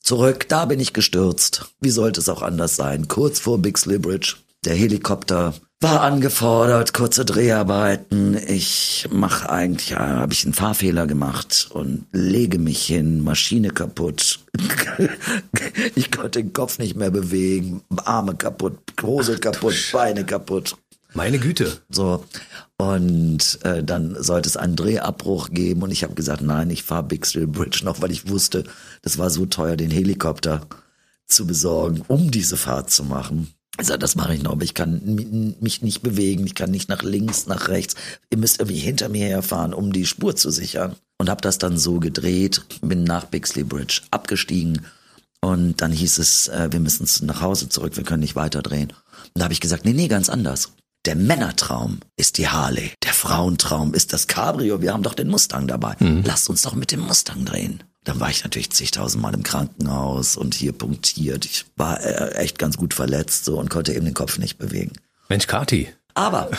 [0.00, 1.66] Zurück, da bin ich gestürzt.
[1.80, 3.08] Wie sollte es auch anders sein?
[3.08, 4.36] Kurz vor Bixley Bridge.
[4.64, 8.36] Der Helikopter war angefordert, kurze Dreharbeiten.
[8.46, 14.40] Ich mache eigentlich, ja, habe ich einen Fahrfehler gemacht und lege mich hin, Maschine kaputt.
[15.94, 20.76] ich konnte den Kopf nicht mehr bewegen, Arme kaputt, Hose kaputt, Beine kaputt.
[21.14, 21.78] Meine Güte.
[21.88, 22.24] So.
[22.76, 27.02] Und äh, dann sollte es einen Drehabbruch geben und ich habe gesagt, nein, ich fahre
[27.02, 28.64] Bixley Bridge noch, weil ich wusste,
[29.02, 30.66] das war so teuer, den Helikopter
[31.26, 33.52] zu besorgen, um diese Fahrt zu machen.
[33.76, 37.02] Also das mache ich noch, aber ich kann mich nicht bewegen, ich kann nicht nach
[37.02, 37.94] links, nach rechts.
[38.30, 40.96] Ihr müsst irgendwie hinter mir herfahren, um die Spur zu sichern.
[41.18, 44.86] Und habe das dann so gedreht, bin nach Bixley Bridge abgestiegen
[45.40, 48.90] und dann hieß es, äh, wir müssen nach Hause zurück, wir können nicht weiter drehen.
[48.90, 50.72] Und da habe ich gesagt, nee, nee, ganz anders.
[51.06, 55.66] Der Männertraum ist die Harley, der Frauentraum ist das Cabrio, wir haben doch den Mustang
[55.66, 55.96] dabei.
[55.98, 56.22] Mhm.
[56.26, 57.82] Lasst uns doch mit dem Mustang drehen.
[58.04, 61.46] Dann war ich natürlich zigtausendmal im Krankenhaus und hier punktiert.
[61.46, 64.92] Ich war äh, echt ganz gut verletzt so und konnte eben den Kopf nicht bewegen.
[65.30, 65.88] Mensch, Kati.
[66.12, 66.50] Aber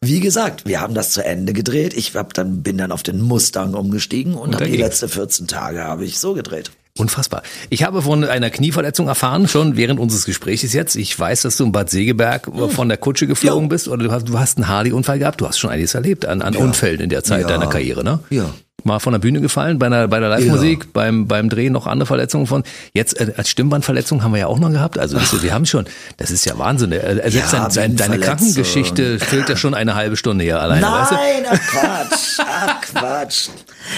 [0.00, 1.94] wie gesagt, wir haben das zu Ende gedreht.
[1.94, 5.84] Ich hab dann, bin dann auf den Mustang umgestiegen und, und die letzten 14 Tage
[5.84, 6.72] habe ich so gedreht.
[6.96, 7.42] Unfassbar.
[7.70, 10.94] Ich habe von einer Knieverletzung erfahren, schon während unseres Gesprächs jetzt.
[10.94, 12.70] Ich weiß, dass du in Bad Segeberg hm.
[12.70, 13.68] von der Kutsche geflogen ja.
[13.68, 15.40] bist oder du hast, du hast einen Harley-Unfall gehabt.
[15.40, 16.60] Du hast schon einiges erlebt an, an ja.
[16.60, 17.48] Unfällen in der Zeit ja.
[17.48, 18.20] deiner Karriere, ne?
[18.30, 20.90] Ja mal von der Bühne gefallen, bei einer, bei der Live-Musik, ja.
[20.92, 22.64] beim, beim Drehen noch andere Verletzungen von.
[22.92, 24.98] Jetzt äh, als Stimmbandverletzung haben wir ja auch noch gehabt.
[24.98, 25.42] Also Ach.
[25.42, 26.92] wir haben schon, das ist ja Wahnsinn.
[26.92, 30.82] Äh, selbst ja, dein, deine Krankengeschichte fehlt ja schon eine halbe Stunde hier alleine.
[30.82, 31.16] Nein, weißt du?
[31.50, 33.48] ach Quatsch, ach Quatsch.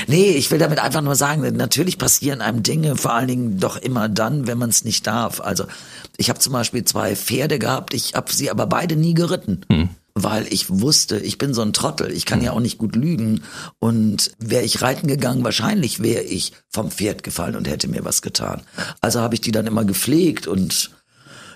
[0.07, 3.76] Nee, ich will damit einfach nur sagen, natürlich passieren einem Dinge, vor allen Dingen doch
[3.76, 5.41] immer dann, wenn man es nicht darf.
[5.41, 5.64] Also
[6.16, 9.62] ich habe zum Beispiel zwei Pferde gehabt, ich habe sie aber beide nie geritten.
[9.70, 12.97] Hm weil ich wusste, ich bin so ein Trottel, ich kann ja auch nicht gut
[12.97, 13.43] lügen.
[13.79, 18.23] Und wäre ich reiten gegangen, wahrscheinlich wäre ich vom Pferd gefallen und hätte mir was
[18.23, 18.62] getan.
[19.03, 20.91] Also habe ich die dann immer gepflegt und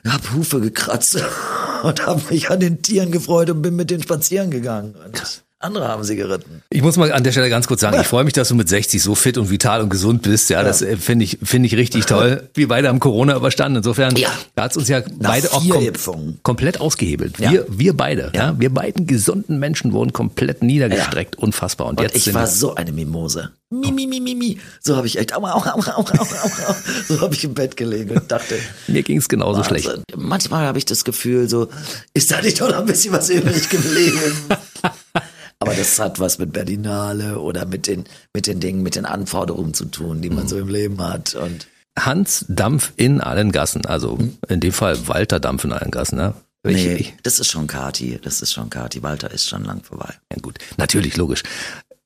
[0.06, 1.16] hab Hufe gekratzt
[1.82, 4.94] und habe mich an den Tieren gefreut und bin mit denen spazieren gegangen.
[4.94, 6.62] Und andere haben sie geritten.
[6.70, 8.68] Ich muss mal an der Stelle ganz kurz sagen, ich freue mich, dass du mit
[8.68, 10.48] 60 so fit und vital und gesund bist.
[10.48, 10.64] Ja, ja.
[10.64, 12.48] das äh, finde ich, finde ich richtig toll.
[12.54, 13.76] Wir beide haben Corona überstanden.
[13.76, 14.30] Insofern, ja.
[14.56, 15.62] hat uns ja Nach beide auch
[16.02, 17.38] kom komplett ausgehebelt.
[17.38, 17.52] Ja.
[17.52, 18.58] Wir, wir beide, ja.
[18.58, 21.36] wir beiden gesunden Menschen wurden komplett niedergestreckt.
[21.36, 21.88] Unfassbar.
[21.88, 23.50] Und, und jetzt ich war so eine Mimose.
[23.68, 24.58] Mi, mi, mi, mi, mi.
[24.80, 26.74] So habe ich echt, au, au, au, au, au,
[27.06, 28.58] so habe ich im Bett gelegen und dachte.
[28.88, 29.82] Mir ging es genauso Wahnsinn.
[29.82, 30.02] schlecht.
[30.16, 31.68] Manchmal habe ich das Gefühl, so,
[32.12, 34.32] ist da nicht doch noch ein bisschen was übrig geblieben?
[35.60, 38.04] Aber das hat was mit Berlinale oder mit den,
[38.34, 40.48] mit den Dingen, mit den Anforderungen zu tun, die man mhm.
[40.48, 41.34] so im Leben hat.
[41.34, 41.66] Und
[41.98, 44.38] Hans Dampf in allen Gassen, also mhm.
[44.48, 46.34] in dem Fall Walter Dampf in allen Gassen, ne?
[46.64, 49.02] nee, das ist schon Kati, das ist schon Kati.
[49.02, 50.14] Walter ist schon lang vorbei.
[50.32, 51.42] Ja gut, natürlich, logisch.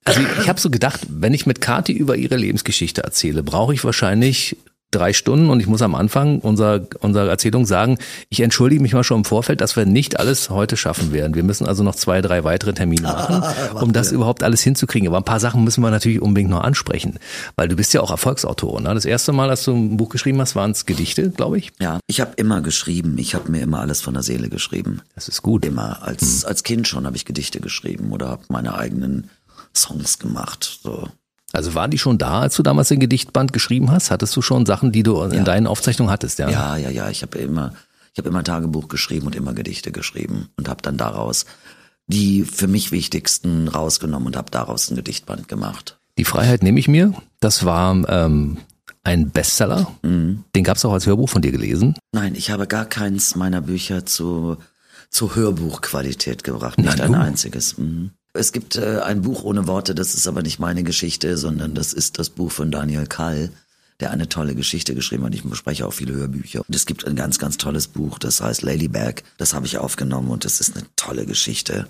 [0.05, 3.85] Also ich habe so gedacht, wenn ich mit Kati über ihre Lebensgeschichte erzähle, brauche ich
[3.85, 4.57] wahrscheinlich
[4.95, 9.05] drei Stunden und ich muss am Anfang unserer, unserer Erzählung sagen, ich entschuldige mich mal
[9.05, 11.35] schon im Vorfeld, dass wir nicht alles heute schaffen werden.
[11.35, 13.43] Wir müssen also noch zwei, drei weitere Termine machen,
[13.81, 15.09] um das überhaupt alles hinzukriegen.
[15.09, 17.19] Aber ein paar Sachen müssen wir natürlich unbedingt noch ansprechen,
[17.57, 18.81] weil du bist ja auch Erfolgsautor.
[18.81, 18.95] Ne?
[18.95, 21.73] Das erste Mal, dass du ein Buch geschrieben hast, waren es Gedichte, glaube ich.
[21.81, 23.19] Ja, ich habe immer geschrieben.
[23.19, 25.03] Ich habe mir immer alles von der Seele geschrieben.
[25.15, 25.65] Das ist gut.
[25.65, 26.03] Immer.
[26.03, 26.49] Als, hm.
[26.49, 29.31] als Kind schon habe ich Gedichte geschrieben oder habe meine eigenen
[29.75, 30.81] Songs gemacht.
[30.83, 31.09] So.
[31.55, 34.11] Also waren die schon da, als du damals den Gedichtband geschrieben hast?
[34.11, 35.45] Hattest du schon Sachen, die du in ja.
[35.45, 36.39] deinen Aufzeichnungen hattest?
[36.39, 36.91] Ja, ja, ja.
[36.91, 37.11] ja.
[37.11, 37.73] Ich habe immer,
[38.13, 41.47] ich habe immer Tagebuch geschrieben und immer Gedichte geschrieben und habe dann daraus
[42.07, 45.99] die für mich wichtigsten rausgenommen und habe daraus ein Gedichtband gemacht.
[46.19, 47.15] Die Freiheit nehme ich mir.
[47.41, 48.59] Das war ähm,
[49.03, 49.91] ein Bestseller.
[50.03, 50.45] Mhm.
[50.55, 51.95] Den gab es auch als Hörbuch von dir gelesen.
[52.13, 54.59] Nein, ich habe gar keins meiner Bücher zu,
[55.11, 56.79] zu Hörbuchqualität gebracht.
[56.79, 57.79] Nicht Nein, ein einziges.
[57.79, 58.11] Mhm.
[58.37, 61.93] Es gibt äh, ein Buch ohne Worte, das ist aber nicht meine Geschichte, sondern das
[61.93, 63.51] ist das Buch von Daniel Kall,
[64.01, 65.35] der eine tolle Geschichte geschrieben hat.
[65.35, 66.63] Ich bespreche auch viele Hörbücher.
[66.67, 69.23] Und es gibt ein ganz, ganz tolles Buch, das heißt Ladybag.
[69.39, 71.87] Das habe ich aufgenommen und das ist eine tolle Geschichte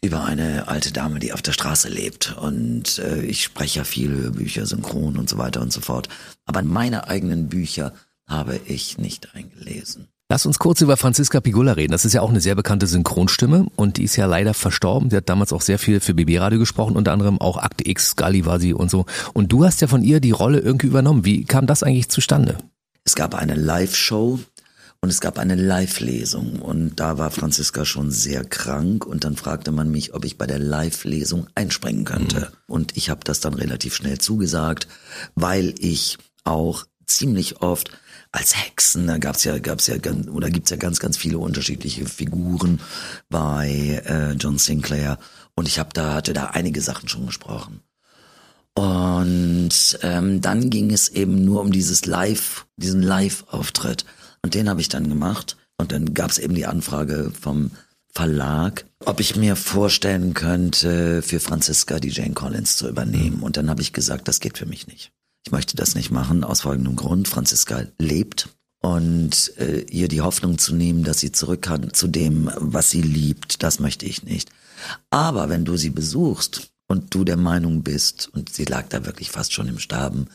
[0.00, 2.36] über eine alte Dame, die auf der Straße lebt.
[2.38, 6.08] Und äh, ich spreche ja viele Hörbücher, synchron und so weiter und so fort.
[6.46, 7.92] Aber meine eigenen Bücher
[8.28, 10.06] habe ich nicht eingelesen.
[10.34, 11.92] Lass uns kurz über Franziska Pigula reden.
[11.92, 15.08] Das ist ja auch eine sehr bekannte Synchronstimme und die ist ja leider verstorben.
[15.08, 18.16] Sie hat damals auch sehr viel für BB Radio gesprochen, unter anderem auch Akte X,
[18.58, 19.06] sie und so.
[19.32, 21.24] Und du hast ja von ihr die Rolle irgendwie übernommen.
[21.24, 22.58] Wie kam das eigentlich zustande?
[23.04, 24.40] Es gab eine Live-Show
[25.00, 29.70] und es gab eine Live-Lesung und da war Franziska schon sehr krank und dann fragte
[29.70, 32.40] man mich, ob ich bei der Live-Lesung einspringen könnte.
[32.40, 32.74] Mhm.
[32.74, 34.88] Und ich habe das dann relativ schnell zugesagt,
[35.36, 37.90] weil ich auch ziemlich oft
[38.34, 39.94] als Hexen, da gab's ja, gab's ja,
[40.32, 42.80] oder gibt's ja ganz, ganz viele unterschiedliche Figuren
[43.30, 45.18] bei äh, John Sinclair.
[45.54, 47.80] Und ich habe da, hatte da einige Sachen schon gesprochen.
[48.74, 54.04] Und ähm, dann ging es eben nur um dieses Live, diesen Live-Auftritt.
[54.42, 55.56] Und den habe ich dann gemacht.
[55.76, 57.70] Und dann gab's eben die Anfrage vom
[58.10, 63.42] Verlag, ob ich mir vorstellen könnte, für Franziska die Jane Collins zu übernehmen.
[63.42, 65.12] Und dann habe ich gesagt, das geht für mich nicht.
[65.46, 67.28] Ich möchte das nicht machen aus folgendem Grund.
[67.28, 68.48] Franziska lebt
[68.80, 73.02] und äh, ihr die Hoffnung zu nehmen, dass sie zurück kann zu dem, was sie
[73.02, 74.50] liebt, das möchte ich nicht.
[75.10, 79.30] Aber wenn du sie besuchst und du der Meinung bist, und sie lag da wirklich
[79.30, 80.28] fast schon im Starben,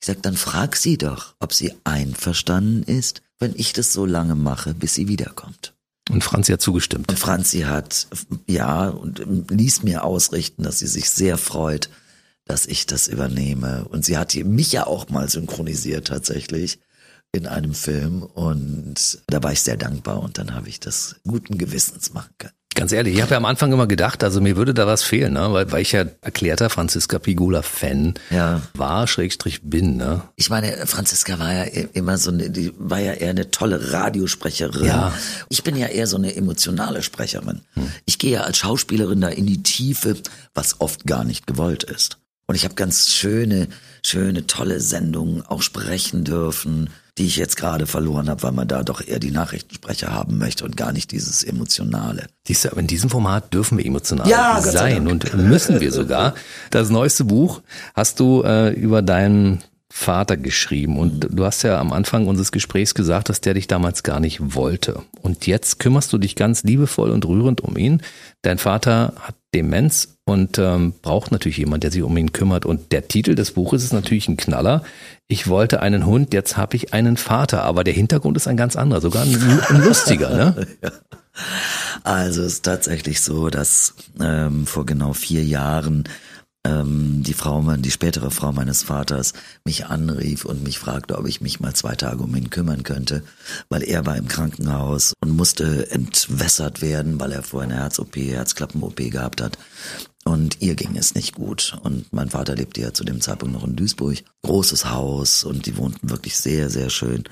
[0.00, 4.34] ich sag, dann frag sie doch, ob sie einverstanden ist, wenn ich das so lange
[4.34, 5.74] mache, bis sie wiederkommt.
[6.10, 7.10] Und Franzi hat zugestimmt.
[7.10, 8.08] Und Franzi hat,
[8.46, 11.88] ja, und ließ mir ausrichten, dass sie sich sehr freut,
[12.50, 13.86] dass ich das übernehme.
[13.88, 16.80] Und sie hat mich ja auch mal synchronisiert tatsächlich
[17.32, 21.58] in einem Film und da war ich sehr dankbar und dann habe ich das guten
[21.58, 22.54] Gewissens machen können.
[22.74, 25.34] Ganz ehrlich, ich habe ja am Anfang immer gedacht, also mir würde da was fehlen,
[25.34, 25.52] ne?
[25.52, 28.62] weil, weil ich ja erklärter Franziska Pigula-Fan ja.
[28.74, 29.96] war, Schrägstrich bin.
[29.96, 30.22] Ne?
[30.34, 34.86] Ich meine, Franziska war ja immer so eine, die war ja eher eine tolle Radiosprecherin.
[34.86, 35.12] Ja.
[35.48, 37.60] Ich bin ja eher so eine emotionale Sprecherin.
[37.74, 37.92] Hm.
[38.06, 40.16] Ich gehe ja als Schauspielerin da in die Tiefe,
[40.54, 42.18] was oft gar nicht gewollt ist.
[42.50, 43.68] Und ich habe ganz schöne,
[44.04, 48.82] schöne, tolle Sendungen auch sprechen dürfen, die ich jetzt gerade verloren habe, weil man da
[48.82, 52.26] doch eher die Nachrichtensprecher haben möchte und gar nicht dieses Emotionale.
[52.48, 56.34] Siehst du, aber in diesem Format dürfen wir emotional ja, sein und müssen wir sogar.
[56.70, 57.62] Das neueste Buch
[57.94, 62.96] hast du äh, über deinen Vater geschrieben und du hast ja am Anfang unseres Gesprächs
[62.96, 65.02] gesagt, dass der dich damals gar nicht wollte.
[65.22, 68.02] Und jetzt kümmerst du dich ganz liebevoll und rührend um ihn.
[68.42, 72.64] Dein Vater hat Demenz und ähm, braucht natürlich jemand, der sich um ihn kümmert.
[72.64, 74.84] Und der Titel des Buches ist natürlich ein Knaller.
[75.26, 77.64] Ich wollte einen Hund, jetzt habe ich einen Vater.
[77.64, 80.30] Aber der Hintergrund ist ein ganz anderer, sogar ein, ein lustiger.
[80.30, 80.66] Ne?
[82.02, 86.04] Also es ist tatsächlich so, dass ähm, vor genau vier Jahren
[86.64, 89.32] ähm, die Frau, die spätere Frau meines Vaters,
[89.64, 93.22] mich anrief und mich fragte, ob ich mich mal zwei Tage um ihn kümmern könnte,
[93.68, 98.96] weil er war im Krankenhaus und musste entwässert werden, weil er vorher eine Herz-OP, Herzklappen-OP
[99.10, 99.58] gehabt hat.
[100.24, 101.78] Und ihr ging es nicht gut.
[101.82, 104.18] Und mein Vater lebte ja zu dem Zeitpunkt noch in Duisburg.
[104.42, 107.24] Großes Haus und die wohnten wirklich sehr, sehr schön.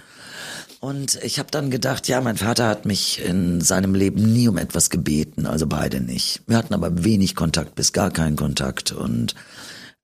[0.81, 4.59] Und ich habe dann gedacht, ja, mein Vater hat mich in seinem Leben nie um
[4.59, 6.43] etwas gebeten, also beide nicht.
[6.47, 9.35] Wir hatten aber wenig Kontakt bis gar keinen Kontakt und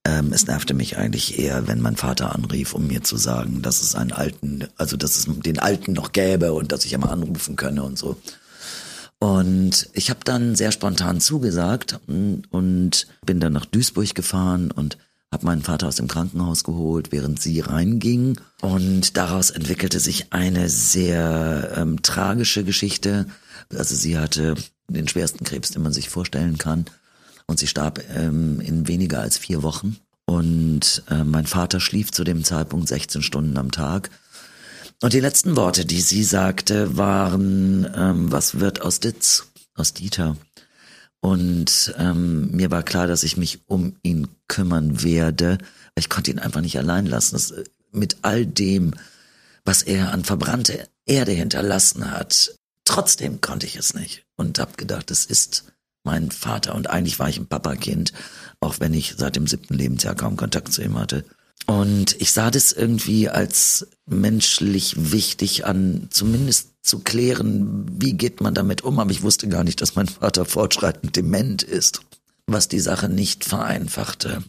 [0.05, 3.83] ähm, es nervte mich eigentlich eher, wenn mein Vater anrief, um mir zu sagen, dass
[3.83, 7.55] es einen alten, also dass es den alten noch gäbe und dass ich immer anrufen
[7.55, 8.17] könne und so.
[9.21, 14.99] Und ich habe dann sehr spontan zugesagt und, und bin dann nach Duisburg gefahren und
[15.35, 18.41] habe meinen Vater aus dem Krankenhaus geholt, während sie reinging.
[18.63, 23.27] Und daraus entwickelte sich eine sehr ähm, tragische Geschichte.
[23.75, 24.55] Also sie hatte
[24.89, 26.87] den schwersten Krebs, den man sich vorstellen kann.
[27.47, 29.97] Und sie starb ähm, in weniger als vier Wochen.
[30.25, 34.11] Und äh, mein Vater schlief zu dem Zeitpunkt 16 Stunden am Tag.
[35.03, 40.37] Und die letzten Worte, die sie sagte, waren, ähm, was wird aus Ditz, aus Dieter?
[41.25, 45.57] Und ähm, mir war klar, dass ich mich um ihn kümmern werde.
[45.95, 47.35] Ich konnte ihn einfach nicht allein lassen.
[47.37, 48.93] Das, äh, mit all dem,
[49.65, 52.55] was er an verbrannte Erde hinterlassen hat,
[52.85, 54.27] trotzdem konnte ich es nicht.
[54.37, 55.65] Und habe gedacht, es ist
[56.03, 56.75] mein Vater.
[56.75, 58.13] Und eigentlich war ich ein Papakind,
[58.61, 61.25] auch wenn ich seit dem siebten Lebensjahr kaum Kontakt zu ihm hatte.
[61.67, 68.55] Und ich sah das irgendwie als menschlich wichtig an, zumindest zu klären, wie geht man
[68.55, 68.99] damit um.
[68.99, 72.03] Aber ich wusste gar nicht, dass mein Vater fortschreitend dement ist,
[72.47, 74.45] was die Sache nicht vereinfachte.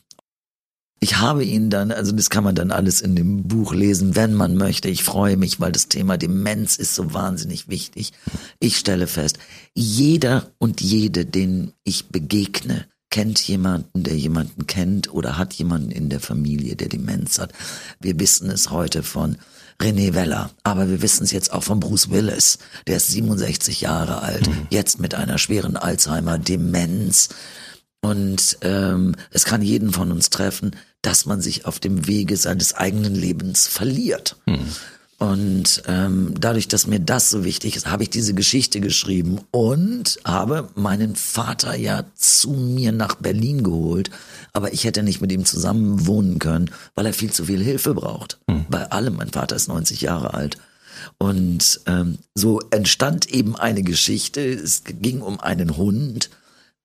[0.99, 4.33] Ich habe ihn dann, also das kann man dann alles in dem Buch lesen, wenn
[4.33, 4.89] man möchte.
[4.89, 8.11] Ich freue mich, weil das Thema Demenz ist so wahnsinnig wichtig.
[8.59, 9.37] Ich stelle fest,
[9.73, 16.09] jeder und jede, den ich begegne, kennt jemanden, der jemanden kennt oder hat jemanden in
[16.09, 17.53] der Familie, der Demenz hat.
[18.01, 19.37] Wir wissen es heute von
[19.81, 22.57] René Weller, aber wir wissen es jetzt auch von Bruce Willis.
[22.87, 24.67] Der ist 67 Jahre alt, mhm.
[24.69, 27.29] jetzt mit einer schweren Alzheimer-Demenz.
[28.01, 32.73] Und ähm, es kann jeden von uns treffen, dass man sich auf dem Wege seines
[32.73, 34.35] eigenen Lebens verliert.
[34.45, 34.67] Mhm.
[35.25, 40.19] Und ähm, dadurch, dass mir das so wichtig ist, habe ich diese Geschichte geschrieben und
[40.23, 44.11] habe meinen Vater ja zu mir nach Berlin geholt.
[44.53, 47.95] Aber ich hätte nicht mit ihm zusammen wohnen können, weil er viel zu viel Hilfe
[47.95, 48.37] braucht.
[48.47, 48.67] Hm.
[48.69, 49.15] Bei allem.
[49.15, 50.57] Mein Vater ist 90 Jahre alt.
[51.17, 54.41] Und ähm, so entstand eben eine Geschichte.
[54.41, 56.29] Es ging um einen Hund.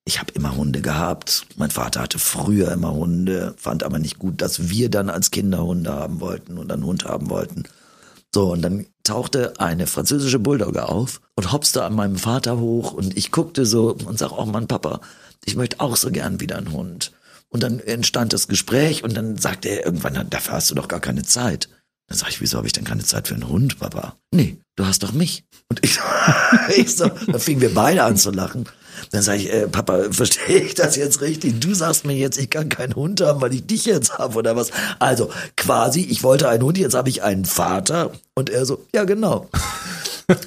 [0.06, 1.44] Ich habe immer Hunde gehabt.
[1.56, 5.62] Mein Vater hatte früher immer Hunde, fand aber nicht gut, dass wir dann als Kinder
[5.62, 7.64] Hunde haben wollten und einen Hund haben wollten.
[8.32, 13.16] So, und dann tauchte eine französische Bulldogge auf und hopste an meinem Vater hoch und
[13.16, 15.00] ich guckte so und sag, oh Mann, Papa,
[15.44, 17.12] ich möchte auch so gern wieder einen Hund.
[17.48, 21.00] Und dann entstand das Gespräch und dann sagte er irgendwann, dafür hast du doch gar
[21.00, 21.68] keine Zeit.
[22.06, 24.16] Dann sag ich, wieso habe ich denn keine Zeit für einen Hund, Papa?
[24.32, 25.44] Nee, du hast doch mich.
[25.68, 25.98] Und ich,
[26.76, 28.68] ich so, da fingen wir beide an zu lachen.
[29.12, 31.60] Dann sage ich, äh, Papa, verstehe ich das jetzt richtig?
[31.60, 34.56] Du sagst mir jetzt, ich kann keinen Hund haben, weil ich dich jetzt habe oder
[34.56, 34.70] was?
[34.98, 38.12] Also quasi, ich wollte einen Hund, jetzt habe ich einen Vater.
[38.34, 39.48] Und er so, ja genau.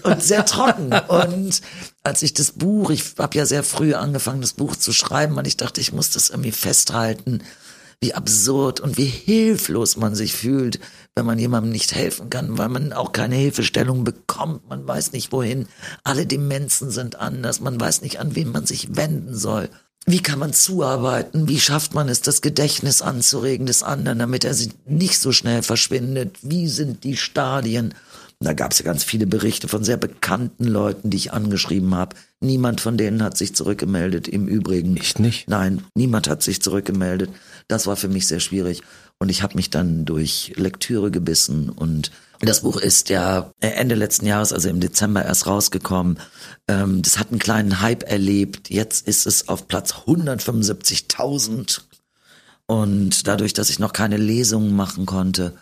[0.03, 0.93] und sehr trocken.
[1.07, 1.61] Und
[2.03, 5.47] als ich das Buch, ich habe ja sehr früh angefangen, das Buch zu schreiben, und
[5.47, 7.41] ich dachte, ich muss das irgendwie festhalten
[8.01, 10.79] wie absurd und wie hilflos man sich fühlt,
[11.15, 14.67] wenn man jemandem nicht helfen kann, weil man auch keine Hilfestellung bekommt.
[14.67, 15.67] Man weiß nicht wohin.
[16.03, 17.59] Alle Demenzen sind anders.
[17.59, 19.69] Man weiß nicht, an wen man sich wenden soll.
[20.05, 21.47] Wie kann man zuarbeiten?
[21.47, 24.55] Wie schafft man es, das Gedächtnis anzuregen des anderen, damit er
[24.85, 26.37] nicht so schnell verschwindet?
[26.41, 27.93] Wie sind die Stadien?
[28.41, 32.17] Da gab es ja ganz viele Berichte von sehr bekannten Leuten, die ich angeschrieben habe.
[32.41, 34.27] Niemand von denen hat sich zurückgemeldet.
[34.27, 34.97] Im Übrigen.
[34.97, 35.47] Echt nicht?
[35.47, 37.29] Nein, niemand hat sich zurückgemeldet.
[37.69, 38.81] Das war für mich sehr schwierig.
[39.23, 42.11] Und ich habe mich dann durch Lektüre gebissen und
[42.41, 46.19] das Buch ist ja Ende letzten Jahres, also im Dezember erst rausgekommen.
[46.67, 48.69] Ähm, das hat einen kleinen Hype erlebt.
[48.69, 51.83] Jetzt ist es auf Platz 175.000.
[52.65, 55.53] Und dadurch, dass ich noch keine Lesungen machen konnte,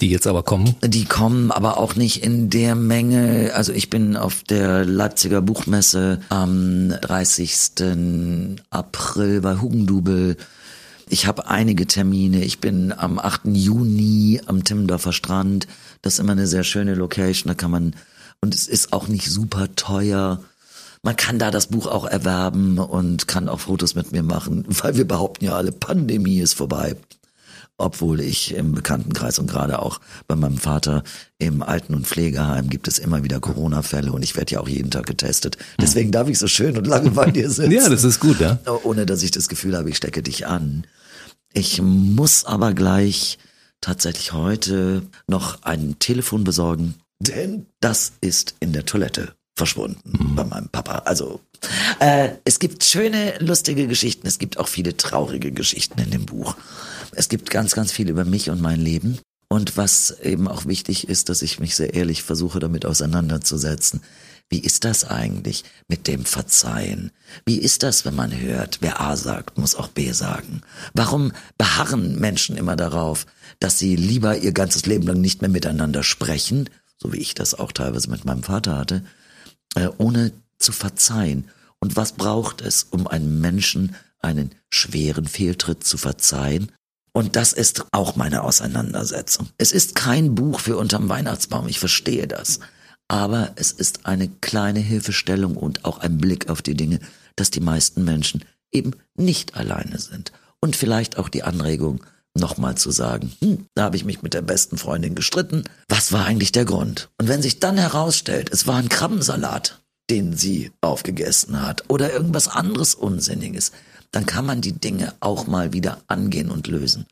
[0.00, 0.76] die jetzt aber kommen?
[0.84, 3.50] Die kommen aber auch nicht in der Menge.
[3.54, 8.56] Also ich bin auf der Leipziger Buchmesse am 30.
[8.70, 10.36] April bei Hugendubel
[11.10, 12.44] ich habe einige Termine.
[12.44, 13.42] Ich bin am 8.
[13.52, 15.66] Juni am Timmendorfer Strand.
[16.02, 17.48] Das ist immer eine sehr schöne Location.
[17.48, 17.94] Da kann man,
[18.40, 20.42] und es ist auch nicht super teuer.
[21.02, 24.96] Man kann da das Buch auch erwerben und kann auch Fotos mit mir machen, weil
[24.96, 26.96] wir behaupten ja alle, Pandemie ist vorbei.
[27.80, 31.04] Obwohl ich im Bekanntenkreis und gerade auch bei meinem Vater
[31.38, 34.90] im Alten- und Pflegeheim gibt es immer wieder Corona-Fälle und ich werde ja auch jeden
[34.90, 35.58] Tag getestet.
[35.80, 37.70] Deswegen darf ich so schön und lange bei dir sitzen.
[37.70, 38.58] ja, das ist gut, ja.
[38.82, 40.88] Ohne dass ich das Gefühl habe, ich stecke dich an.
[41.58, 43.36] Ich muss aber gleich
[43.80, 50.36] tatsächlich heute noch ein Telefon besorgen, denn das ist in der Toilette verschwunden mhm.
[50.36, 50.98] bei meinem Papa.
[50.98, 51.40] Also
[51.98, 56.54] äh, es gibt schöne, lustige Geschichten, es gibt auch viele traurige Geschichten in dem Buch.
[57.10, 59.18] Es gibt ganz, ganz viel über mich und mein Leben.
[59.48, 64.02] Und was eben auch wichtig ist, dass ich mich sehr ehrlich versuche, damit auseinanderzusetzen.
[64.50, 67.10] Wie ist das eigentlich mit dem Verzeihen?
[67.44, 70.62] Wie ist das, wenn man hört, wer A sagt, muss auch B sagen?
[70.94, 73.26] Warum beharren Menschen immer darauf,
[73.60, 77.54] dass sie lieber ihr ganzes Leben lang nicht mehr miteinander sprechen, so wie ich das
[77.54, 79.04] auch teilweise mit meinem Vater hatte,
[79.74, 81.50] äh, ohne zu verzeihen?
[81.78, 86.72] Und was braucht es, um einem Menschen einen schweren Fehltritt zu verzeihen?
[87.12, 89.50] Und das ist auch meine Auseinandersetzung.
[89.58, 92.60] Es ist kein Buch für unterm Weihnachtsbaum, ich verstehe das
[93.08, 97.00] aber es ist eine kleine Hilfestellung und auch ein Blick auf die Dinge,
[97.36, 100.32] dass die meisten Menschen eben nicht alleine sind.
[100.60, 102.04] Und vielleicht auch die Anregung,
[102.34, 105.64] nochmal zu sagen, hm, da habe ich mich mit der besten Freundin gestritten.
[105.88, 107.08] Was war eigentlich der Grund?
[107.18, 109.80] Und wenn sich dann herausstellt, es war ein Krabbensalat,
[110.10, 113.72] den sie aufgegessen hat oder irgendwas anderes Unsinniges,
[114.10, 117.06] dann kann man die Dinge auch mal wieder angehen und lösen.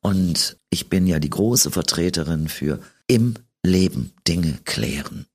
[0.00, 3.34] Und ich bin ja die große Vertreterin für im
[3.64, 5.26] Leben Dinge klären.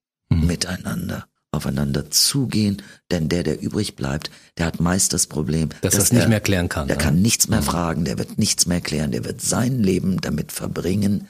[0.48, 5.96] Miteinander aufeinander zugehen, denn der, der übrig bleibt, der hat meist das Problem, dass, dass
[5.96, 6.88] er es nicht mehr klären kann.
[6.88, 7.04] Der ne?
[7.04, 7.66] kann nichts mehr mhm.
[7.66, 11.28] fragen, der wird nichts mehr klären, der wird sein Leben damit verbringen,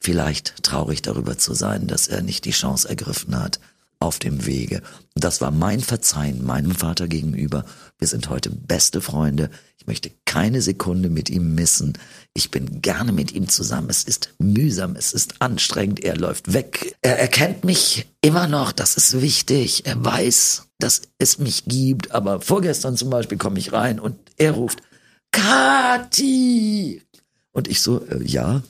[0.00, 3.60] vielleicht traurig darüber zu sein, dass er nicht die Chance ergriffen hat,
[3.98, 4.82] auf dem Wege.
[5.14, 7.64] Das war mein Verzeihen meinem Vater gegenüber.
[7.98, 9.50] Wir sind heute beste Freunde.
[9.78, 11.96] Ich möchte keine Sekunde mit ihm missen.
[12.34, 13.88] Ich bin gerne mit ihm zusammen.
[13.88, 16.04] Es ist mühsam, es ist anstrengend.
[16.04, 16.96] Er läuft weg.
[17.00, 18.72] Er erkennt mich immer noch.
[18.72, 19.86] Das ist wichtig.
[19.86, 22.12] Er weiß, dass es mich gibt.
[22.12, 24.82] Aber vorgestern zum Beispiel komme ich rein und er ruft,
[25.32, 27.02] Kati!
[27.52, 28.62] Und ich so, äh, ja.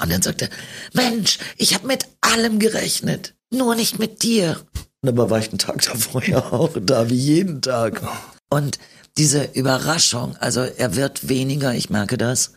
[0.00, 0.48] Und dann sagt er,
[0.94, 3.34] Mensch, ich habe mit allem gerechnet.
[3.50, 4.56] Nur nicht mit dir.
[5.02, 8.02] Und aber war ich einen Tag davor ja auch da, wie jeden Tag.
[8.48, 8.78] Und
[9.18, 12.52] diese Überraschung, also er wird weniger, ich merke das.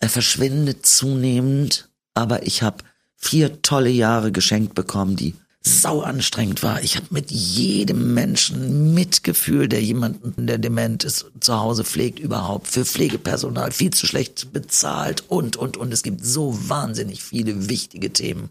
[0.00, 2.84] Er verschwindet zunehmend, aber ich habe
[3.16, 5.34] vier tolle Jahre geschenkt bekommen, die
[5.66, 6.82] sau anstrengend war.
[6.82, 12.68] Ich habe mit jedem Menschen Mitgefühl, der jemanden, der dement ist, zu Hause pflegt, überhaupt
[12.68, 15.92] für Pflegepersonal viel zu schlecht bezahlt und, und, und.
[15.92, 18.50] Es gibt so wahnsinnig viele wichtige Themen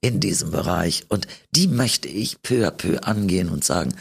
[0.00, 3.94] in diesem Bereich und die möchte ich peu à peu angehen und sagen,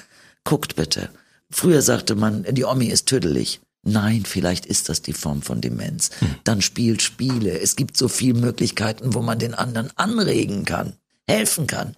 [0.43, 1.09] guckt bitte.
[1.51, 3.61] Früher sagte man, die Omi ist tüdelig.
[3.83, 6.09] Nein, vielleicht ist das die Form von Demenz.
[6.19, 6.35] Hm.
[6.43, 7.59] Dann spielt Spiele.
[7.59, 10.93] Es gibt so viele Möglichkeiten, wo man den anderen anregen kann,
[11.27, 11.95] helfen kann.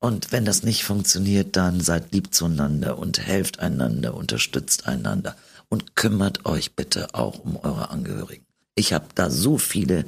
[0.00, 5.36] Und wenn das nicht funktioniert, dann seid lieb zueinander und helft einander, unterstützt einander
[5.68, 8.44] und kümmert euch bitte auch um eure Angehörigen.
[8.74, 10.04] Ich habe da so viele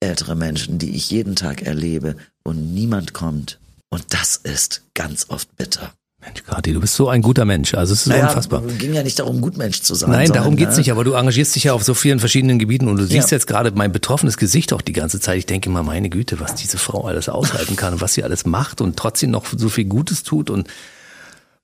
[0.00, 3.58] ältere Menschen, die ich jeden Tag erlebe und niemand kommt.
[3.90, 5.92] Und das ist ganz oft bitter.
[6.26, 7.74] Mensch, Kati, du bist so ein guter Mensch.
[7.74, 8.62] Also es ist naja, unfassbar.
[8.66, 10.10] Es ging ja nicht darum, Gutmensch zu sein.
[10.10, 10.78] Nein, darum geht's ne?
[10.78, 13.36] nicht, aber du engagierst dich ja auf so vielen verschiedenen Gebieten und du siehst ja.
[13.36, 15.38] jetzt gerade mein betroffenes Gesicht auch die ganze Zeit.
[15.38, 18.44] Ich denke mal, meine Güte, was diese Frau alles aushalten kann und was sie alles
[18.44, 20.68] macht und trotzdem noch so viel Gutes tut und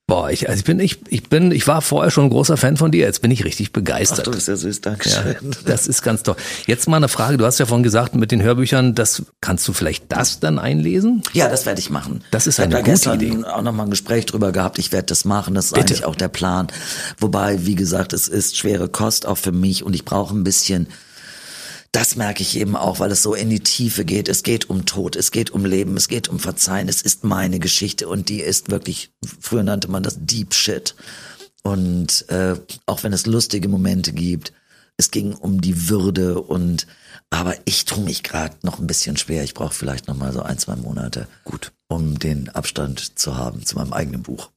[0.05, 2.75] Boah, ich, also ich bin, ich, ich bin, ich war vorher schon ein großer Fan
[2.75, 3.05] von dir.
[3.05, 4.19] Jetzt bin ich richtig begeistert.
[4.19, 5.35] Ach, du bist ja süß, danke schön.
[5.41, 6.35] Ja, das ist ganz toll.
[6.67, 7.37] Jetzt mal eine Frage.
[7.37, 11.23] Du hast ja vorhin gesagt, mit den Hörbüchern, das kannst du vielleicht das dann einlesen?
[11.31, 12.21] Ja, das werde ich machen.
[12.31, 13.27] Das ist eine gute Idee.
[13.27, 14.77] Ich auch noch mal ein Gespräch drüber gehabt.
[14.77, 15.55] Ich werde das machen.
[15.55, 15.93] Das ist Bitte.
[15.93, 16.67] eigentlich auch der Plan.
[17.17, 20.87] Wobei, wie gesagt, es ist schwere Kost auch für mich und ich brauche ein bisschen
[21.93, 24.27] das merke ich eben auch, weil es so in die Tiefe geht.
[24.27, 26.89] Es geht um Tod, es geht um Leben, es geht um Verzeihen.
[26.89, 30.95] Es ist meine Geschichte und die ist wirklich, früher nannte man das Deep Shit.
[31.61, 32.55] Und äh,
[32.87, 34.53] auch wenn es lustige Momente gibt,
[34.97, 36.87] es ging um die Würde und
[37.29, 39.43] aber ich tue mich gerade noch ein bisschen schwer.
[39.43, 43.65] Ich brauche vielleicht noch mal so ein, zwei Monate, gut, um den Abstand zu haben
[43.65, 44.49] zu meinem eigenen Buch.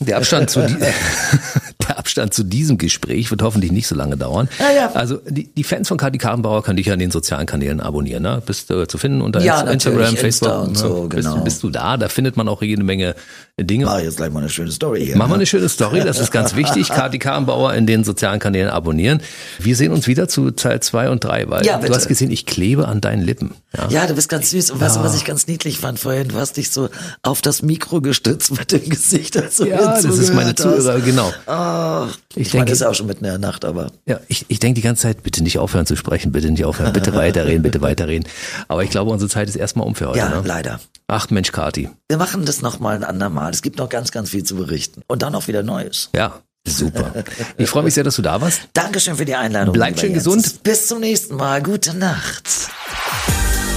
[0.00, 0.76] Der Abstand zu, die,
[1.88, 4.48] der Abstand zu diesem Gespräch wird hoffentlich nicht so lange dauern.
[4.58, 4.92] Ja, ja.
[4.92, 8.22] Also die, die Fans von Kati Karrenbauer können dich ja in den sozialen Kanälen abonnieren.
[8.22, 8.42] Ne?
[8.44, 10.68] Bist du zu finden unter ja, Instagram, Facebook?
[10.68, 11.08] und so, ne?
[11.08, 11.34] genau.
[11.34, 11.96] bist, bist, du da?
[11.96, 13.14] Da findet man auch jede Menge
[13.60, 13.84] Dinge.
[13.84, 15.16] Mach jetzt gleich mal eine schöne Story hier.
[15.16, 16.88] Mach mal eine schöne Story, das ist ganz wichtig.
[16.94, 19.22] Kati Karrenbauer in den sozialen Kanälen abonnieren.
[19.60, 22.46] Wir sehen uns wieder zu Teil 2 und 3, weil ja, du hast gesehen, ich
[22.46, 23.54] klebe an deinen Lippen.
[23.76, 24.72] Ja, ja du bist ganz süß.
[24.72, 26.28] Und weißt du, was ich ganz niedlich fand vorhin?
[26.28, 26.88] Du hast dich so
[27.22, 29.36] auf das Mikro gestützt mit dem Gesicht.
[29.36, 31.32] Also ja, das ist meine Zuhörer, genau.
[31.46, 33.92] Oh, ich, ich denke, meine, das ist auch schon mitten in der Nacht, aber.
[34.04, 36.92] Ja, ich, ich denke die ganze Zeit, bitte nicht aufhören zu sprechen, bitte nicht aufhören,
[36.92, 38.28] bitte weiterreden, bitte weiterreden.
[38.66, 40.18] Aber ich glaube, unsere Zeit ist erstmal um für heute.
[40.18, 40.42] Ja, ne?
[40.44, 40.80] leider.
[41.06, 41.90] Ach Mensch, Kati.
[42.08, 43.43] Wir machen das nochmal ein andermal.
[43.52, 45.02] Es gibt noch ganz, ganz viel zu berichten.
[45.06, 46.10] Und dann auch wieder Neues.
[46.14, 47.12] Ja, Super.
[47.58, 48.62] Ich freue mich sehr, dass du da warst.
[48.72, 49.74] Dankeschön für die Einladung.
[49.74, 50.62] Bleib schön gesund.
[50.62, 51.62] Bis zum nächsten Mal.
[51.62, 52.48] Gute Nacht.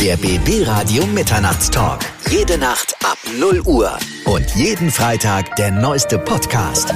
[0.01, 2.05] Der BB Radio Mitternachtstalk.
[2.29, 3.97] Jede Nacht ab 0 Uhr.
[4.25, 6.93] Und jeden Freitag der neueste Podcast.